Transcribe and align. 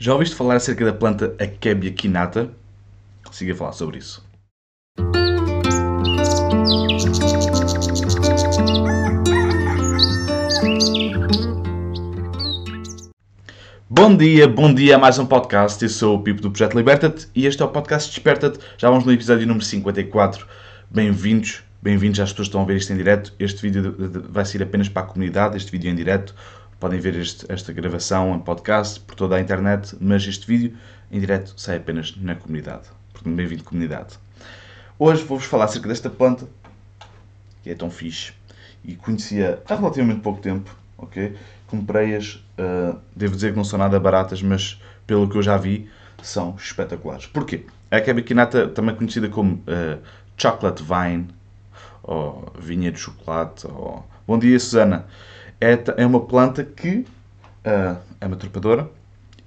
Já 0.00 0.12
ouviste 0.12 0.36
falar 0.36 0.54
acerca 0.54 0.84
da 0.84 0.92
planta 0.92 1.34
Akebia 1.40 1.90
quinata? 1.90 2.50
Siga 3.32 3.52
a 3.52 3.56
falar 3.56 3.72
sobre 3.72 3.98
isso. 3.98 4.24
Bom 13.90 14.16
dia, 14.16 14.46
bom 14.46 14.72
dia 14.72 14.94
a 14.94 14.98
mais 15.00 15.18
um 15.18 15.26
podcast. 15.26 15.82
Eu 15.82 15.88
sou 15.88 16.18
o 16.18 16.22
Pipo 16.22 16.40
do 16.40 16.52
Projeto 16.52 16.76
Liberta-te 16.76 17.26
e 17.34 17.46
este 17.46 17.60
é 17.60 17.64
o 17.64 17.68
podcast 17.68 18.08
Desperta-te. 18.08 18.60
Já 18.76 18.88
vamos 18.88 19.04
no 19.04 19.12
episódio 19.12 19.48
número 19.48 19.64
54. 19.64 20.46
Bem-vindos, 20.88 21.64
bem-vindos 21.82 22.20
às 22.20 22.30
pessoas 22.30 22.46
que 22.46 22.50
estão 22.50 22.62
a 22.62 22.64
ver 22.64 22.76
isto 22.76 22.92
em 22.92 22.96
direto. 22.96 23.34
Este 23.36 23.62
vídeo 23.62 23.96
vai 24.30 24.44
ser 24.44 24.62
apenas 24.62 24.88
para 24.88 25.02
a 25.02 25.06
comunidade, 25.06 25.56
este 25.56 25.72
vídeo 25.72 25.90
em 25.90 25.96
direto. 25.96 26.36
Podem 26.80 27.00
ver 27.00 27.16
este, 27.16 27.44
esta 27.50 27.72
gravação 27.72 28.36
em 28.36 28.38
podcast 28.38 29.00
por 29.00 29.16
toda 29.16 29.34
a 29.34 29.40
internet, 29.40 29.96
mas 30.00 30.24
este 30.24 30.46
vídeo 30.46 30.76
em 31.10 31.18
direto 31.18 31.52
sai 31.56 31.78
apenas 31.78 32.16
na 32.16 32.36
comunidade. 32.36 32.84
Portanto, 33.12 33.34
bem-vindo 33.34 33.64
comunidade. 33.64 34.16
Hoje 34.96 35.24
vou-vos 35.24 35.44
falar 35.44 35.64
acerca 35.64 35.88
desta 35.88 36.08
planta, 36.08 36.46
que 37.64 37.70
é 37.70 37.74
tão 37.74 37.90
fixe, 37.90 38.32
e 38.84 38.94
conhecia 38.94 39.60
há 39.68 39.74
relativamente 39.74 40.20
pouco 40.20 40.40
tempo, 40.40 40.72
ok? 40.96 41.34
Comprei-as, 41.66 42.34
uh, 42.34 42.96
devo 43.14 43.34
dizer 43.34 43.50
que 43.50 43.56
não 43.56 43.64
são 43.64 43.76
nada 43.76 43.98
baratas, 43.98 44.40
mas 44.40 44.80
pelo 45.04 45.28
que 45.28 45.36
eu 45.36 45.42
já 45.42 45.56
vi, 45.56 45.90
são 46.22 46.54
espetaculares. 46.56 47.26
Porquê? 47.26 47.66
A 47.90 48.00
cabiquinata, 48.00 48.68
também 48.68 48.94
conhecida 48.94 49.28
como 49.28 49.54
uh, 49.54 50.00
chocolate 50.36 50.84
vine, 50.84 51.26
ou 52.04 52.52
vinha 52.56 52.92
de 52.92 53.00
chocolate, 53.00 53.66
ou... 53.66 54.06
Bom 54.28 54.38
dia, 54.38 54.60
Susana! 54.60 55.06
É, 55.60 55.78
é 55.96 56.06
uma 56.06 56.20
planta 56.20 56.64
que 56.64 57.06
uh, 57.64 57.96
é 58.20 58.26
uma 58.26 58.36
trepadora 58.36 58.88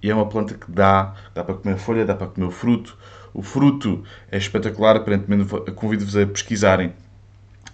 e 0.01 0.09
é 0.09 0.15
uma 0.15 0.27
planta 0.27 0.53
que 0.55 0.71
dá, 0.71 1.13
dá 1.33 1.43
para 1.43 1.55
comer 1.55 1.77
folha, 1.77 2.05
dá 2.05 2.15
para 2.15 2.27
comer 2.27 2.47
o 2.47 2.51
fruto. 2.51 2.97
O 3.33 3.41
fruto 3.41 4.03
é 4.31 4.37
espetacular, 4.37 4.97
aparentemente 4.97 5.47
convido-vos 5.73 6.17
a 6.17 6.25
pesquisarem. 6.25 6.93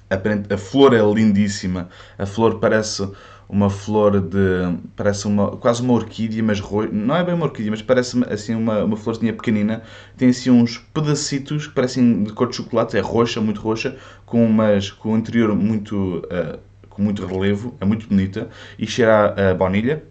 A 0.10 0.58
flor 0.58 0.94
é 0.94 1.02
lindíssima. 1.02 1.90
A 2.18 2.26
flor 2.26 2.60
parece 2.60 3.10
uma 3.50 3.70
flor 3.70 4.20
de. 4.20 4.78
parece 4.96 5.26
uma, 5.26 5.56
quase 5.58 5.82
uma 5.82 5.94
orquídea, 5.94 6.44
mas 6.44 6.60
ro... 6.60 6.88
não 6.92 7.16
é 7.16 7.24
bem 7.24 7.34
uma 7.34 7.46
orquídea, 7.46 7.72
mas 7.72 7.82
parece 7.82 8.22
assim 8.30 8.56
uma, 8.56 8.84
uma 8.84 8.98
florzinha 8.98 9.34
pequenina. 9.34 9.84
Tem 10.18 10.30
assim 10.30 10.50
uns 10.50 10.78
pedacitos 10.78 11.68
que 11.68 11.74
parecem 11.74 12.24
de 12.24 12.34
cor 12.34 12.50
de 12.50 12.58
chocolate, 12.58 12.98
é 12.98 13.00
roxa, 13.00 13.42
muito 13.42 13.62
roxa, 13.62 13.98
com, 14.26 14.46
umas, 14.46 14.92
com 14.92 15.14
um 15.14 15.18
interior 15.18 15.56
muito 15.56 16.18
uh, 16.26 16.60
com 16.98 17.04
muito 17.04 17.24
relevo, 17.26 17.76
é 17.80 17.86
muito 17.86 18.08
bonita 18.08 18.50
e 18.78 18.88
cheira 18.88 19.52
a, 19.52 19.54
baunilha 19.54 20.04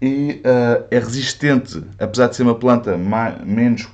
e 0.00 0.42
uh, 0.44 0.86
é 0.90 0.98
resistente, 0.98 1.82
apesar 1.98 2.28
de 2.28 2.36
ser 2.36 2.42
uma 2.42 2.54
planta 2.54 2.96
mais, 2.96 3.38
menos 3.44 3.86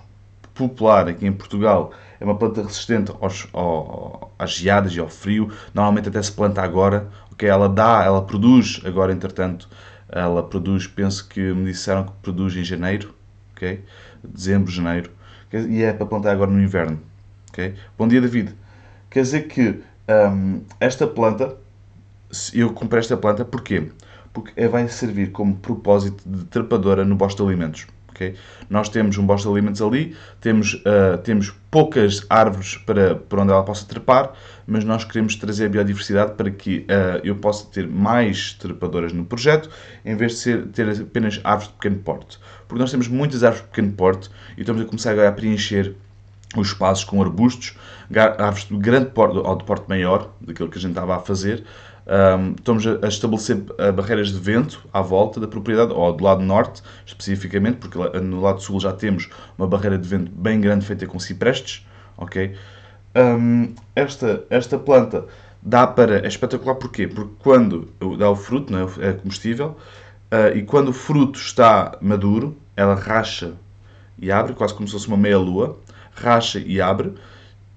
popular 0.54 1.08
aqui 1.08 1.26
em 1.26 1.32
Portugal, 1.32 1.92
é 2.20 2.24
uma 2.24 2.36
planta 2.36 2.62
resistente 2.62 3.12
aos, 3.20 3.48
ao, 3.52 4.32
às 4.38 4.52
geadas 4.52 4.94
e 4.94 5.00
ao 5.00 5.08
frio. 5.08 5.50
Normalmente 5.74 6.08
até 6.08 6.22
se 6.22 6.30
planta 6.30 6.62
agora, 6.62 7.08
ok? 7.32 7.48
Ela 7.48 7.68
dá, 7.68 8.04
ela 8.04 8.22
produz 8.22 8.80
agora, 8.84 9.12
entretanto, 9.12 9.68
ela 10.08 10.42
produz, 10.42 10.86
penso 10.86 11.26
que 11.28 11.40
me 11.40 11.72
disseram 11.72 12.04
que 12.04 12.12
produz 12.22 12.56
em 12.56 12.64
janeiro, 12.64 13.14
ok? 13.52 13.84
Dezembro, 14.22 14.70
janeiro, 14.70 15.10
e 15.52 15.82
é 15.82 15.92
para 15.92 16.06
plantar 16.06 16.32
agora 16.32 16.50
no 16.50 16.62
inverno, 16.62 17.00
ok? 17.50 17.74
Bom 17.98 18.06
dia, 18.06 18.20
David. 18.20 18.54
Quer 19.10 19.22
dizer 19.22 19.48
que 19.48 19.80
um, 20.08 20.62
esta 20.80 21.06
planta 21.06 21.56
eu 22.54 22.72
comprei 22.72 23.00
esta 23.00 23.16
planta 23.16 23.44
porquê? 23.44 23.90
Porque 24.32 24.66
vai 24.68 24.88
servir 24.88 25.30
como 25.30 25.56
propósito 25.56 26.22
de 26.26 26.44
trepadora 26.44 27.04
no 27.04 27.14
bosta 27.14 27.42
de 27.42 27.48
alimentos. 27.48 27.86
Okay? 28.10 28.34
Nós 28.68 28.88
temos 28.88 29.18
um 29.18 29.26
bosta 29.26 29.48
de 29.48 29.54
alimentos 29.54 29.82
ali, 29.82 30.16
temos, 30.40 30.74
uh, 30.74 31.18
temos 31.22 31.52
poucas 31.70 32.24
árvores 32.30 32.76
para, 32.76 33.16
para 33.16 33.42
onde 33.42 33.52
ela 33.52 33.62
possa 33.62 33.84
trepar, 33.86 34.32
mas 34.66 34.84
nós 34.84 35.04
queremos 35.04 35.34
trazer 35.36 35.66
a 35.66 35.68
biodiversidade 35.68 36.34
para 36.34 36.50
que 36.50 36.80
uh, 36.80 37.20
eu 37.24 37.36
possa 37.36 37.66
ter 37.66 37.86
mais 37.86 38.52
trepadoras 38.54 39.12
no 39.12 39.24
projeto, 39.24 39.68
em 40.04 40.14
vez 40.14 40.32
de 40.32 40.38
ser, 40.38 40.66
ter 40.68 40.88
apenas 40.88 41.40
árvores 41.42 41.68
de 41.68 41.74
pequeno 41.74 41.96
porte. 41.96 42.38
Porque 42.68 42.80
nós 42.80 42.90
temos 42.90 43.08
muitas 43.08 43.42
árvores 43.42 43.64
de 43.64 43.70
pequeno 43.70 43.92
porte 43.92 44.30
e 44.56 44.60
estamos 44.60 44.82
a 44.82 44.84
começar 44.84 45.18
a 45.18 45.32
preencher 45.32 45.94
os 46.56 46.68
espaços 46.68 47.04
com 47.04 47.20
arbustos, 47.22 47.74
árvores 48.14 48.66
de 48.68 48.76
grande 48.76 49.06
porte 49.06 49.38
ou 49.38 49.56
de 49.56 49.64
porte 49.64 49.88
maior, 49.88 50.30
daquilo 50.40 50.68
que 50.68 50.76
a 50.76 50.80
gente 50.80 50.90
estava 50.90 51.16
a 51.16 51.18
fazer, 51.18 51.64
um, 52.06 52.52
estamos 52.52 52.86
a 52.86 53.06
estabelecer 53.06 53.62
barreiras 53.94 54.32
de 54.32 54.38
vento 54.38 54.86
à 54.92 55.00
volta 55.00 55.38
da 55.38 55.46
propriedade, 55.46 55.92
ou 55.92 56.12
do 56.12 56.24
lado 56.24 56.42
norte, 56.42 56.82
especificamente, 57.06 57.76
porque 57.76 57.98
no 58.20 58.40
lado 58.40 58.60
sul 58.60 58.80
já 58.80 58.92
temos 58.92 59.28
uma 59.56 59.66
barreira 59.66 59.98
de 59.98 60.08
vento 60.08 60.30
bem 60.32 60.60
grande 60.60 60.84
feita 60.84 61.06
com 61.06 61.18
ciprestes, 61.18 61.86
ok? 62.16 62.54
Um, 63.14 63.74
esta, 63.94 64.44
esta 64.48 64.78
planta 64.78 65.26
dá 65.62 65.86
para... 65.86 66.24
é 66.24 66.26
espetacular 66.26 66.74
porquê? 66.74 67.06
Porque 67.06 67.32
quando 67.38 67.88
dá 68.18 68.30
o 68.30 68.36
fruto, 68.36 68.72
não 68.72 68.80
é, 68.80 69.08
é 69.08 69.12
comestível, 69.12 69.76
uh, 70.32 70.56
e 70.56 70.62
quando 70.62 70.88
o 70.88 70.92
fruto 70.92 71.38
está 71.38 71.96
maduro, 72.00 72.56
ela 72.76 72.94
racha 72.94 73.52
e 74.18 74.30
abre, 74.30 74.54
quase 74.54 74.74
como 74.74 74.86
se 74.86 74.92
fosse 74.92 75.08
uma 75.08 75.16
meia-lua, 75.16 75.78
racha 76.14 76.58
e 76.58 76.80
abre, 76.80 77.14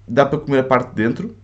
dá 0.07 0.25
para 0.25 0.39
comer 0.39 0.59
a 0.59 0.63
parte 0.63 0.89
de 0.89 0.95
dentro, 0.95 1.35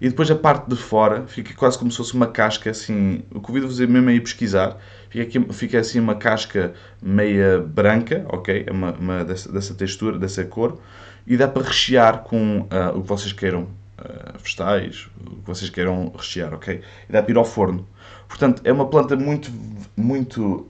e 0.00 0.08
depois 0.08 0.30
a 0.30 0.34
parte 0.34 0.68
de 0.68 0.76
fora 0.76 1.26
fica 1.26 1.54
quase 1.54 1.78
como 1.78 1.90
se 1.90 1.96
fosse 1.96 2.14
uma 2.14 2.26
casca 2.26 2.70
assim. 2.70 3.22
Eu 3.34 3.40
convido-vos 3.40 3.78
mesmo 3.80 4.08
a 4.08 4.12
ir 4.12 4.20
pesquisar. 4.20 4.76
Fica, 5.08 5.24
aqui, 5.24 5.52
fica 5.52 5.78
assim 5.78 6.00
uma 6.00 6.14
casca 6.14 6.74
meia 7.00 7.58
branca, 7.58 8.24
ok? 8.28 8.64
É 8.66 8.72
uma, 8.72 8.92
uma 8.92 9.24
dessa, 9.24 9.50
dessa, 9.50 9.74
textura, 9.74 10.18
dessa 10.18 10.44
cor. 10.44 10.78
E 11.26 11.36
dá 11.36 11.48
para 11.48 11.62
rechear 11.62 12.22
com 12.22 12.60
uh, 12.60 12.96
o 12.96 13.02
que 13.02 13.08
vocês 13.08 13.32
queiram. 13.32 13.68
Uh, 13.98 14.38
vegetais, 14.38 15.08
o 15.26 15.36
que 15.36 15.46
vocês 15.46 15.70
queiram 15.70 16.12
rechear, 16.14 16.52
ok? 16.52 16.82
E 17.08 17.12
dá 17.12 17.22
para 17.22 17.32
ir 17.32 17.38
ao 17.38 17.46
forno. 17.46 17.88
Portanto, 18.28 18.60
é 18.62 18.70
uma 18.70 18.86
planta 18.88 19.16
muito, 19.16 19.50
muito 19.96 20.68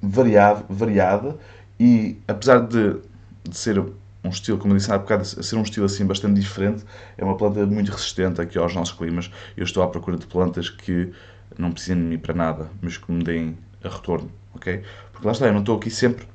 variado, 0.00 0.64
variada 0.68 1.36
e 1.78 2.18
apesar 2.28 2.60
de, 2.60 2.96
de 3.42 3.56
ser 3.56 3.82
um 4.22 4.28
estilo, 4.28 4.58
como 4.58 4.74
eu 4.74 4.78
disse 4.78 4.92
há 4.92 4.98
bocado, 4.98 5.22
a 5.22 5.24
ser 5.24 5.56
um 5.56 5.62
estilo 5.62 5.86
assim 5.86 6.04
bastante 6.06 6.40
diferente. 6.40 6.84
É 7.16 7.24
uma 7.24 7.36
planta 7.36 7.64
muito 7.66 7.90
resistente 7.90 8.40
aqui 8.40 8.58
aos 8.58 8.74
nossos 8.74 8.94
climas. 8.94 9.30
Eu 9.56 9.64
estou 9.64 9.82
à 9.82 9.88
procura 9.88 10.16
de 10.16 10.26
plantas 10.26 10.68
que 10.68 11.10
não 11.58 11.72
precisem 11.72 11.96
de 11.96 12.02
mim 12.02 12.18
para 12.18 12.34
nada, 12.34 12.70
mas 12.80 12.96
que 12.96 13.10
me 13.10 13.22
deem 13.22 13.56
a 13.82 13.88
retorno, 13.88 14.30
ok? 14.54 14.82
Porque 15.12 15.26
lá 15.26 15.32
está, 15.32 15.46
eu 15.46 15.52
não 15.52 15.60
estou 15.60 15.76
aqui 15.76 15.90
sempre, 15.90 16.26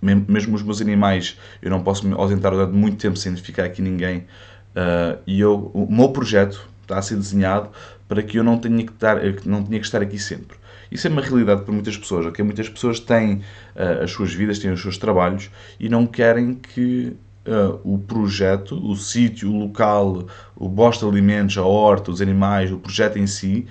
mesmo 0.00 0.56
os 0.56 0.62
meus 0.62 0.80
animais, 0.80 1.38
eu 1.60 1.70
não 1.70 1.82
posso 1.82 2.06
me 2.06 2.14
ausentar 2.14 2.52
durante 2.52 2.72
muito 2.72 2.96
tempo 2.96 3.16
sem 3.16 3.36
ficar 3.36 3.64
aqui 3.64 3.82
ninguém. 3.82 4.26
Uh, 4.70 5.18
e 5.26 5.40
eu, 5.40 5.70
o 5.74 5.92
meu 5.92 6.10
projeto 6.10 6.68
está 6.82 6.98
a 6.98 7.02
ser 7.02 7.16
desenhado 7.16 7.70
para 8.08 8.22
que 8.22 8.38
eu 8.38 8.44
não 8.44 8.58
tenha 8.58 8.84
que 8.84 8.92
estar, 8.92 9.16
não 9.44 9.62
tenha 9.62 9.80
que 9.80 9.86
estar 9.86 10.00
aqui 10.00 10.18
sempre. 10.18 10.56
Isso 10.90 11.06
é 11.06 11.10
uma 11.10 11.22
realidade 11.22 11.62
para 11.62 11.72
muitas 11.72 11.96
pessoas, 11.96 12.26
ok? 12.26 12.44
Muitas 12.44 12.68
pessoas 12.68 12.98
têm 12.98 13.34
uh, 13.76 14.02
as 14.02 14.10
suas 14.10 14.32
vidas, 14.32 14.58
têm 14.58 14.72
os 14.72 14.82
seus 14.82 14.98
trabalhos 14.98 15.50
e 15.78 15.88
não 15.88 16.06
querem 16.06 16.54
que 16.54 17.16
uh, 17.46 17.80
o 17.84 17.98
projeto, 17.98 18.74
o 18.74 18.96
sítio, 18.96 19.50
o 19.52 19.58
local, 19.58 20.26
o 20.56 20.68
bosta 20.68 21.06
de 21.06 21.12
alimentos, 21.12 21.56
a 21.58 21.64
horta, 21.64 22.10
os 22.10 22.20
animais, 22.20 22.72
o 22.72 22.78
projeto 22.78 23.18
em 23.18 23.26
si, 23.26 23.66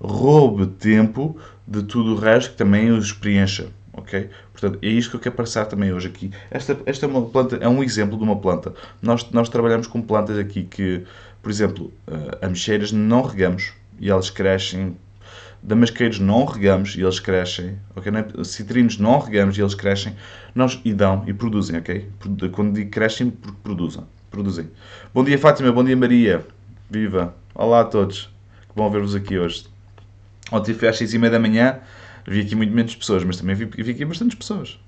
roube 0.00 0.66
tempo 0.66 1.36
de 1.66 1.82
tudo 1.82 2.14
o 2.14 2.16
resto 2.16 2.52
que 2.52 2.56
também 2.56 2.90
os 2.90 3.12
preencha. 3.12 3.68
ok? 3.92 4.30
Portanto, 4.52 4.78
é 4.82 4.88
isto 4.88 5.10
que 5.10 5.16
eu 5.16 5.20
quero 5.20 5.34
passar 5.34 5.66
também 5.66 5.92
hoje 5.92 6.08
aqui. 6.08 6.30
Esta, 6.50 6.78
esta 6.86 7.06
é 7.06 7.08
uma 7.08 7.22
planta, 7.22 7.56
é 7.56 7.68
um 7.68 7.82
exemplo 7.82 8.16
de 8.16 8.24
uma 8.24 8.36
planta. 8.36 8.74
Nós, 9.00 9.28
nós 9.30 9.48
trabalhamos 9.48 9.86
com 9.86 10.00
plantas 10.00 10.38
aqui 10.38 10.64
que, 10.64 11.04
por 11.42 11.50
exemplo, 11.50 11.92
uh, 12.08 12.44
ameixeiras 12.44 12.92
não 12.92 13.22
regamos 13.22 13.72
e 13.98 14.10
elas 14.10 14.30
crescem 14.30 14.96
damasqueiros 15.62 16.18
não 16.18 16.44
regamos 16.44 16.94
e 16.96 17.02
eles 17.02 17.20
crescem, 17.20 17.78
ok? 17.94 18.12
É? 18.12 18.44
Citrinos 18.44 18.98
não 18.98 19.18
regamos 19.18 19.56
e 19.58 19.60
eles 19.60 19.74
crescem, 19.74 20.16
nós 20.54 20.80
e 20.84 20.92
dão 20.92 21.24
e 21.26 21.32
produzem, 21.32 21.78
ok? 21.78 22.08
Quando 22.52 22.74
digo 22.74 22.90
crescem, 22.90 23.30
porque 23.30 23.58
produzem, 23.62 24.04
produzem. 24.30 24.70
Bom 25.12 25.22
dia 25.22 25.38
Fátima, 25.38 25.70
bom 25.70 25.84
dia 25.84 25.96
Maria, 25.96 26.46
viva, 26.88 27.34
olá 27.54 27.80
a 27.80 27.84
todos, 27.84 28.30
que 28.68 28.74
bom 28.74 28.90
ver-vos 28.90 29.14
aqui 29.14 29.38
hoje. 29.38 29.66
Ontem 30.50 30.74
fui 30.74 30.88
às 30.88 30.96
6 30.96 31.14
e 31.14 31.18
meia 31.18 31.30
da 31.30 31.38
manhã, 31.38 31.78
vi 32.26 32.40
aqui 32.40 32.54
muito 32.54 32.72
menos 32.72 32.96
pessoas, 32.96 33.22
mas 33.22 33.36
também 33.36 33.54
vi, 33.54 33.66
vi 33.66 33.90
aqui 33.90 34.04
bastantes 34.04 34.36
pessoas. 34.36 34.78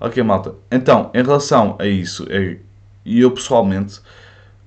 Ok, 0.00 0.22
malta. 0.22 0.54
Então, 0.70 1.10
em 1.14 1.22
relação 1.22 1.76
a 1.78 1.86
isso, 1.86 2.26
é, 2.28 2.58
eu 3.04 3.30
pessoalmente 3.30 4.00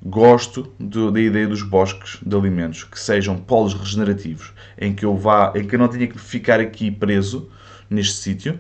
gosto 0.04 0.72
do, 0.80 1.12
da 1.12 1.20
ideia 1.20 1.48
dos 1.48 1.62
bosques 1.62 2.20
de 2.26 2.36
alimentos 2.36 2.84
que 2.84 3.00
sejam 3.00 3.38
polos 3.38 3.74
regenerativos, 3.74 4.52
em 4.78 4.94
que 4.94 5.06
eu 5.06 5.16
vá, 5.16 5.54
em 5.56 5.66
que 5.66 5.76
eu 5.76 5.80
não 5.80 5.88
tenha 5.88 6.08
que 6.08 6.20
ficar 6.20 6.60
aqui 6.60 6.90
preso 6.90 7.50
neste 7.90 8.16
sítio 8.16 8.60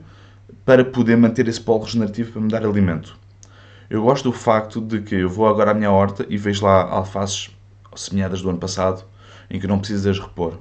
para 0.63 0.85
poder 0.85 1.17
manter 1.17 1.47
esse 1.47 1.59
polo 1.59 1.83
regenerativo 1.83 2.33
para 2.33 2.41
me 2.41 2.49
dar 2.49 2.63
alimento. 2.63 3.17
Eu 3.89 4.03
gosto 4.03 4.29
do 4.29 4.33
facto 4.33 4.79
de 4.79 5.01
que 5.01 5.15
eu 5.15 5.29
vou 5.29 5.47
agora 5.47 5.71
à 5.71 5.73
minha 5.73 5.91
horta 5.91 6.25
e 6.29 6.37
vejo 6.37 6.63
lá 6.63 6.83
alfaces 6.83 7.49
semeadas 7.95 8.41
do 8.41 8.49
ano 8.49 8.59
passado 8.59 9.03
em 9.49 9.59
que 9.59 9.65
eu 9.65 9.69
não 9.69 9.79
preciso 9.79 10.09
as 10.09 10.19
repor. 10.19 10.59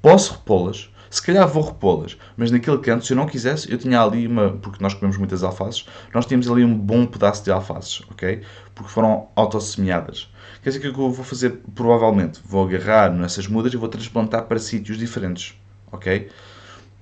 Posso 0.00 0.32
repô-las 0.34 0.91
Se 1.12 1.20
calhar 1.20 1.46
vou 1.46 1.62
repô-las, 1.62 2.16
mas 2.38 2.50
naquele 2.50 2.78
canto, 2.78 3.04
se 3.04 3.12
eu 3.12 3.16
não 3.18 3.26
quisesse, 3.26 3.70
eu 3.70 3.76
tinha 3.76 4.00
ali 4.00 4.26
uma. 4.26 4.52
Porque 4.52 4.82
nós 4.82 4.94
comemos 4.94 5.18
muitas 5.18 5.42
alfaces, 5.42 5.84
nós 6.14 6.24
tínhamos 6.24 6.50
ali 6.50 6.64
um 6.64 6.74
bom 6.74 7.04
pedaço 7.04 7.44
de 7.44 7.52
alfaces, 7.52 8.00
ok? 8.10 8.40
Porque 8.74 8.90
foram 8.90 9.28
autossemeadas. 9.36 10.32
Quer 10.62 10.70
dizer 10.70 10.80
que 10.80 10.88
o 10.88 10.94
que 10.94 10.98
eu 10.98 11.10
vou 11.10 11.22
fazer, 11.22 11.60
provavelmente, 11.74 12.40
vou 12.42 12.66
agarrar 12.66 13.12
nessas 13.12 13.46
mudas 13.46 13.74
e 13.74 13.76
vou 13.76 13.90
transplantar 13.90 14.44
para 14.44 14.58
sítios 14.58 14.96
diferentes, 14.96 15.54
ok? 15.92 16.30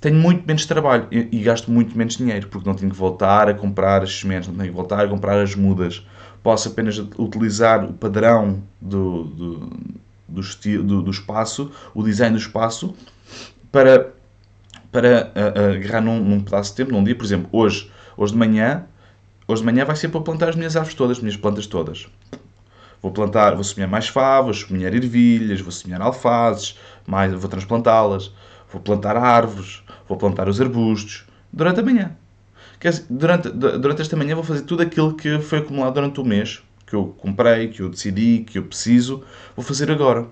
Tenho 0.00 0.16
muito 0.16 0.44
menos 0.44 0.66
trabalho 0.66 1.06
e, 1.12 1.28
e 1.30 1.40
gasto 1.44 1.70
muito 1.70 1.96
menos 1.96 2.16
dinheiro, 2.16 2.48
porque 2.48 2.68
não 2.68 2.74
tenho 2.74 2.90
que 2.90 2.96
voltar 2.96 3.48
a 3.48 3.54
comprar 3.54 4.02
as 4.02 4.18
sementes, 4.18 4.48
não 4.48 4.56
tenho 4.56 4.70
que 4.70 4.76
voltar 4.76 5.04
a 5.04 5.08
comprar 5.08 5.40
as 5.40 5.54
mudas. 5.54 6.04
Posso 6.42 6.66
apenas 6.66 6.98
utilizar 7.16 7.84
o 7.84 7.92
padrão 7.92 8.60
do, 8.80 9.22
do, 9.22 9.70
do, 10.28 10.42
do, 10.82 11.02
do 11.02 11.10
espaço, 11.12 11.70
o 11.94 12.02
design 12.02 12.36
do 12.36 12.40
espaço, 12.40 12.92
para, 13.70 14.12
para 14.90 15.32
uh, 15.34 15.74
agarrar 15.76 16.00
num, 16.00 16.20
num 16.22 16.40
pedaço 16.40 16.70
de 16.70 16.76
tempo, 16.76 16.92
num 16.92 17.04
dia, 17.04 17.14
por 17.14 17.24
exemplo, 17.24 17.48
hoje, 17.52 17.90
hoje 18.16 18.32
de 18.32 18.38
manhã, 18.38 18.84
hoje 19.46 19.62
de 19.62 19.66
manhã 19.66 19.84
vai 19.84 19.96
ser 19.96 20.08
para 20.08 20.20
plantar 20.20 20.48
as 20.48 20.56
minhas 20.56 20.76
árvores 20.76 20.94
todas, 20.94 21.16
as 21.18 21.22
minhas 21.22 21.36
plantas 21.36 21.66
todas. 21.66 22.06
Vou 23.02 23.10
plantar, 23.10 23.54
vou 23.54 23.64
semear 23.64 23.88
mais 23.88 24.08
favas, 24.08 24.60
semear 24.60 24.94
ervilhas, 24.94 25.60
vou 25.60 25.72
semear 25.72 26.02
alfaces, 26.02 26.78
mais, 27.06 27.32
vou 27.32 27.48
transplantá-las, 27.48 28.30
vou 28.70 28.80
plantar 28.80 29.16
árvores, 29.16 29.82
vou 30.06 30.18
plantar 30.18 30.48
os 30.48 30.60
arbustos 30.60 31.24
durante 31.52 31.80
a 31.80 31.82
manhã. 31.82 32.12
Durante, 33.08 33.50
durante 33.50 34.02
esta 34.02 34.16
manhã 34.16 34.34
vou 34.34 34.44
fazer 34.44 34.62
tudo 34.62 34.82
aquilo 34.82 35.14
que 35.14 35.38
foi 35.40 35.58
acumulado 35.58 35.94
durante 35.94 36.20
o 36.20 36.24
mês, 36.24 36.62
que 36.86 36.94
eu 36.94 37.14
comprei, 37.18 37.68
que 37.68 37.80
eu 37.80 37.88
decidi, 37.88 38.44
que 38.46 38.58
eu 38.58 38.64
preciso, 38.64 39.22
vou 39.56 39.64
fazer 39.64 39.90
agora. 39.90 40.26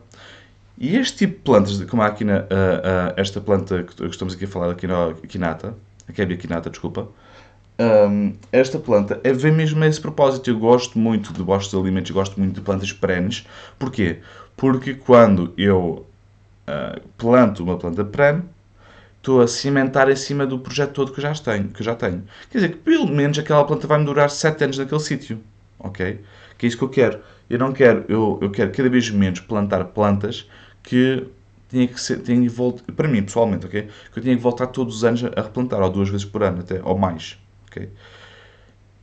E 0.80 0.96
este 0.96 1.18
tipo 1.18 1.34
de 1.34 1.40
plantas, 1.40 1.84
como 1.84 2.02
há 2.02 2.06
aqui 2.06 2.24
na, 2.24 2.38
uh, 2.38 2.42
uh, 2.42 3.14
esta 3.16 3.40
planta 3.40 3.82
que 3.82 4.06
estamos 4.06 4.34
aqui 4.34 4.44
a 4.44 4.48
falar, 4.48 4.70
aqui 4.70 4.86
na 4.86 5.12
quinata, 5.26 5.74
a 6.08 6.12
Kebia 6.12 6.36
quinata, 6.36 6.70
desculpa, 6.70 7.08
um, 7.80 8.34
esta 8.52 8.78
planta 8.78 9.20
é, 9.24 9.32
vem 9.32 9.52
mesmo 9.52 9.82
a 9.82 9.86
esse 9.86 10.00
propósito. 10.00 10.50
Eu 10.50 10.58
gosto 10.58 10.98
muito 10.98 11.32
de 11.32 11.42
bosques 11.42 11.70
de 11.70 11.76
alimentos, 11.76 12.10
gosto 12.10 12.38
muito 12.38 12.54
de 12.54 12.60
plantas 12.60 12.92
perenes. 12.92 13.46
Porquê? 13.78 14.18
Porque 14.56 14.94
quando 14.94 15.52
eu 15.56 16.06
uh, 16.68 17.00
planto 17.16 17.62
uma 17.62 17.76
planta 17.76 18.04
perene, 18.04 18.42
estou 19.16 19.40
a 19.40 19.48
cimentar 19.48 20.10
em 20.10 20.16
cima 20.16 20.46
do 20.46 20.58
projeto 20.58 20.92
todo 20.92 21.12
que 21.12 21.18
eu 21.18 21.22
já 21.22 21.34
tenho. 21.34 21.68
Que 21.68 21.82
já 21.82 21.94
tenho. 21.94 22.24
Quer 22.50 22.58
dizer 22.58 22.68
que 22.70 22.78
pelo 22.78 23.06
menos 23.08 23.38
aquela 23.38 23.64
planta 23.64 23.86
vai-me 23.86 24.04
durar 24.04 24.30
7 24.30 24.64
anos 24.64 24.78
naquele 24.78 25.00
sítio. 25.00 25.40
Ok? 25.78 26.20
Que 26.56 26.66
é 26.66 26.68
isso 26.68 26.78
que 26.78 26.84
eu 26.84 26.88
quero. 26.88 27.20
Eu 27.48 27.58
não 27.58 27.72
quero, 27.72 28.04
eu, 28.08 28.38
eu 28.42 28.50
quero 28.50 28.70
cada 28.72 28.88
vez 28.90 29.08
menos 29.10 29.40
plantar 29.40 29.84
plantas 29.86 30.48
que 30.82 31.26
tinha 31.68 31.86
que 31.86 32.00
ser, 32.00 32.20
tinha 32.20 32.40
que 32.40 32.48
voltar, 32.48 32.92
para 32.92 33.08
mim 33.08 33.22
pessoalmente, 33.22 33.66
ok? 33.66 33.88
Que 34.12 34.18
eu 34.18 34.22
tinha 34.22 34.36
que 34.36 34.42
voltar 34.42 34.68
todos 34.68 34.96
os 34.96 35.04
anos 35.04 35.22
a 35.24 35.42
replantar, 35.42 35.80
ou 35.80 35.90
duas 35.90 36.08
vezes 36.08 36.24
por 36.24 36.42
ano 36.42 36.60
até, 36.60 36.80
ou 36.82 36.96
mais. 36.96 37.38
Okay? 37.70 37.88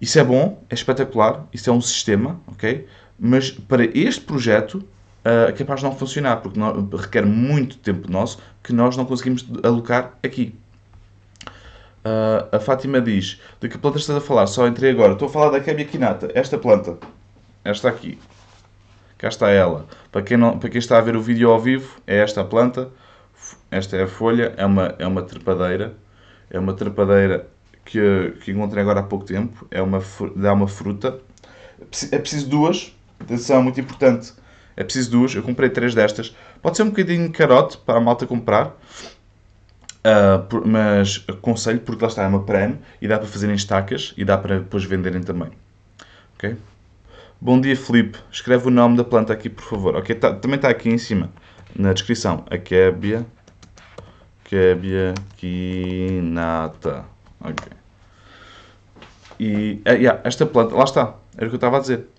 Isso 0.02 0.20
é 0.20 0.24
bom, 0.24 0.64
é 0.70 0.74
espetacular, 0.74 1.46
isso 1.54 1.70
é 1.70 1.74
um 1.74 1.82
sistema, 1.82 2.40
ok? 2.48 2.88
Mas 3.20 3.52
para 3.52 3.86
este 3.98 4.22
projeto 4.22 4.76
uh, 4.76 5.50
é 5.50 5.52
capaz 5.52 5.80
de 5.80 5.86
não 5.86 5.96
funcionar, 5.96 6.38
porque 6.38 6.60
não, 6.60 6.88
requer 6.90 7.26
muito 7.26 7.78
tempo 7.78 8.12
nosso 8.12 8.40
que 8.62 8.74
nós 8.74 8.98
não 8.98 9.06
conseguimos 9.06 9.46
alocar 9.64 10.18
aqui. 10.24 10.56
Uh, 12.06 12.56
a 12.56 12.60
Fátima 12.60 13.02
diz: 13.02 13.40
De 13.60 13.68
que 13.68 13.78
planta 13.78 13.98
estás 13.98 14.18
a 14.18 14.22
falar? 14.22 14.46
Só 14.46 14.68
entrei 14.68 14.92
agora. 14.92 15.14
Estou 15.14 15.28
a 15.28 15.32
falar 15.32 15.50
da 15.50 15.60
Kebia 15.60 15.86
quinata. 15.86 16.30
Esta 16.36 16.58
planta. 16.58 16.98
Esta 17.64 17.90
aqui. 17.90 18.20
Cá 19.18 19.30
está 19.30 19.50
ela. 19.50 19.86
Para 20.12 20.22
quem, 20.22 20.38
não, 20.38 20.60
para 20.60 20.70
quem 20.70 20.80
está 20.80 20.98
a 20.98 21.02
ver 21.02 21.16
o 21.16 21.22
vídeo 21.22 21.50
ao 21.50 21.60
vivo, 21.60 22.00
é 22.06 22.18
esta 22.18 22.42
a 22.42 22.46
planta. 22.46 22.90
Esta 23.72 23.98
é 23.98 24.04
a 24.04 24.08
folha. 24.08 24.54
É 24.58 24.66
uma, 24.66 24.96
é 25.00 25.08
uma 25.08 25.22
trepadeira. 25.22 25.94
É 26.50 26.60
uma 26.60 26.74
trepadeira 26.74 27.48
que, 27.86 28.34
que 28.42 28.52
encontrei 28.52 28.82
agora 28.82 29.00
há 29.00 29.04
pouco 29.04 29.26
tempo. 29.26 29.66
É 29.72 29.82
uma, 29.82 30.02
dá 30.36 30.54
uma 30.54 30.68
fruta. 30.68 31.20
É 32.12 32.20
preciso 32.20 32.50
duas. 32.50 32.94
Atenção, 33.20 33.64
muito 33.64 33.80
importante. 33.80 34.34
É 34.76 34.84
preciso 34.84 35.12
duas. 35.12 35.34
Eu 35.34 35.44
comprei 35.44 35.70
três 35.70 35.96
destas. 35.96 36.36
Pode 36.62 36.76
ser 36.76 36.84
um 36.84 36.90
bocadinho 36.90 37.32
carote 37.32 37.78
para 37.78 37.98
a 37.98 38.02
malta 38.02 38.28
comprar. 38.28 38.76
Uh, 40.06 40.68
mas 40.68 41.26
aconselho 41.28 41.80
porque 41.80 42.04
lá 42.04 42.10
está, 42.10 42.24
é 42.24 42.28
uma 42.28 42.44
prene 42.44 42.78
e 43.02 43.08
dá 43.08 43.18
para 43.18 43.28
fazer 43.28 43.50
em 43.50 43.56
estacas 43.56 44.14
e 44.16 44.24
dá 44.24 44.38
para 44.38 44.60
depois 44.60 44.84
venderem 44.84 45.24
também. 45.24 45.50
Ok? 46.36 46.56
Bom 47.46 47.62
dia, 47.62 47.76
Felipe. 47.76 48.18
Escreve 48.32 48.70
o 48.70 48.72
nome 48.72 48.98
da 48.98 49.04
planta 49.04 49.32
aqui, 49.32 49.52
por 49.52 49.64
favor. 49.64 49.96
Ok? 49.96 50.16
Tá, 50.16 50.34
também 50.34 50.56
está 50.56 50.68
aqui 50.68 50.90
em 50.90 50.98
cima, 50.98 51.30
na 51.76 51.94
descrição. 51.94 52.44
A 52.50 52.58
Kebia. 52.58 53.24
Kebia 54.46 55.14
quinata. 55.38 57.06
Ok. 57.40 57.68
E 59.40 59.80
uh, 59.86 59.90
yeah, 59.92 60.20
esta 60.24 60.44
planta, 60.48 60.74
lá 60.74 60.86
está, 60.86 61.18
era 61.38 61.46
o 61.46 61.50
que 61.50 61.54
eu 61.54 61.58
estava 61.58 61.78
a 61.78 61.82
dizer. 61.82 62.10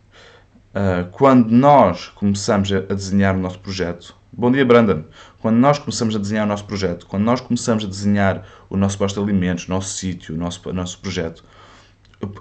Uh, 0.73 1.11
quando 1.11 1.51
nós 1.51 2.07
começamos 2.11 2.73
a, 2.73 2.79
desenhar 2.83 3.35
o 3.35 3.41
nosso 3.41 3.59
projeto, 3.59 4.15
bom 4.33 4.53
dia 4.53 4.65
Brandon, 4.65 5.03
quando 5.41 5.57
nós 5.57 5.81
começamos 5.81 6.15
a 6.15 6.21
desenhar 6.21 6.45
o 6.45 6.49
nosso 6.49 6.67
projeto, 6.67 7.05
quando 7.05 7.25
nós 7.25 7.41
começamos 7.41 7.85
a 7.85 7.89
desenhar 7.89 8.47
o 8.71 8.77
nosso 8.77 8.97
posto 8.97 9.17
de 9.17 9.29
alimentos, 9.29 9.67
o 9.67 9.71
nosso 9.71 9.89
sítio, 9.89 10.37
o 10.37 10.39
nosso, 10.39 10.69
o 10.69 10.73
nosso 10.73 11.01
projeto, 11.01 11.45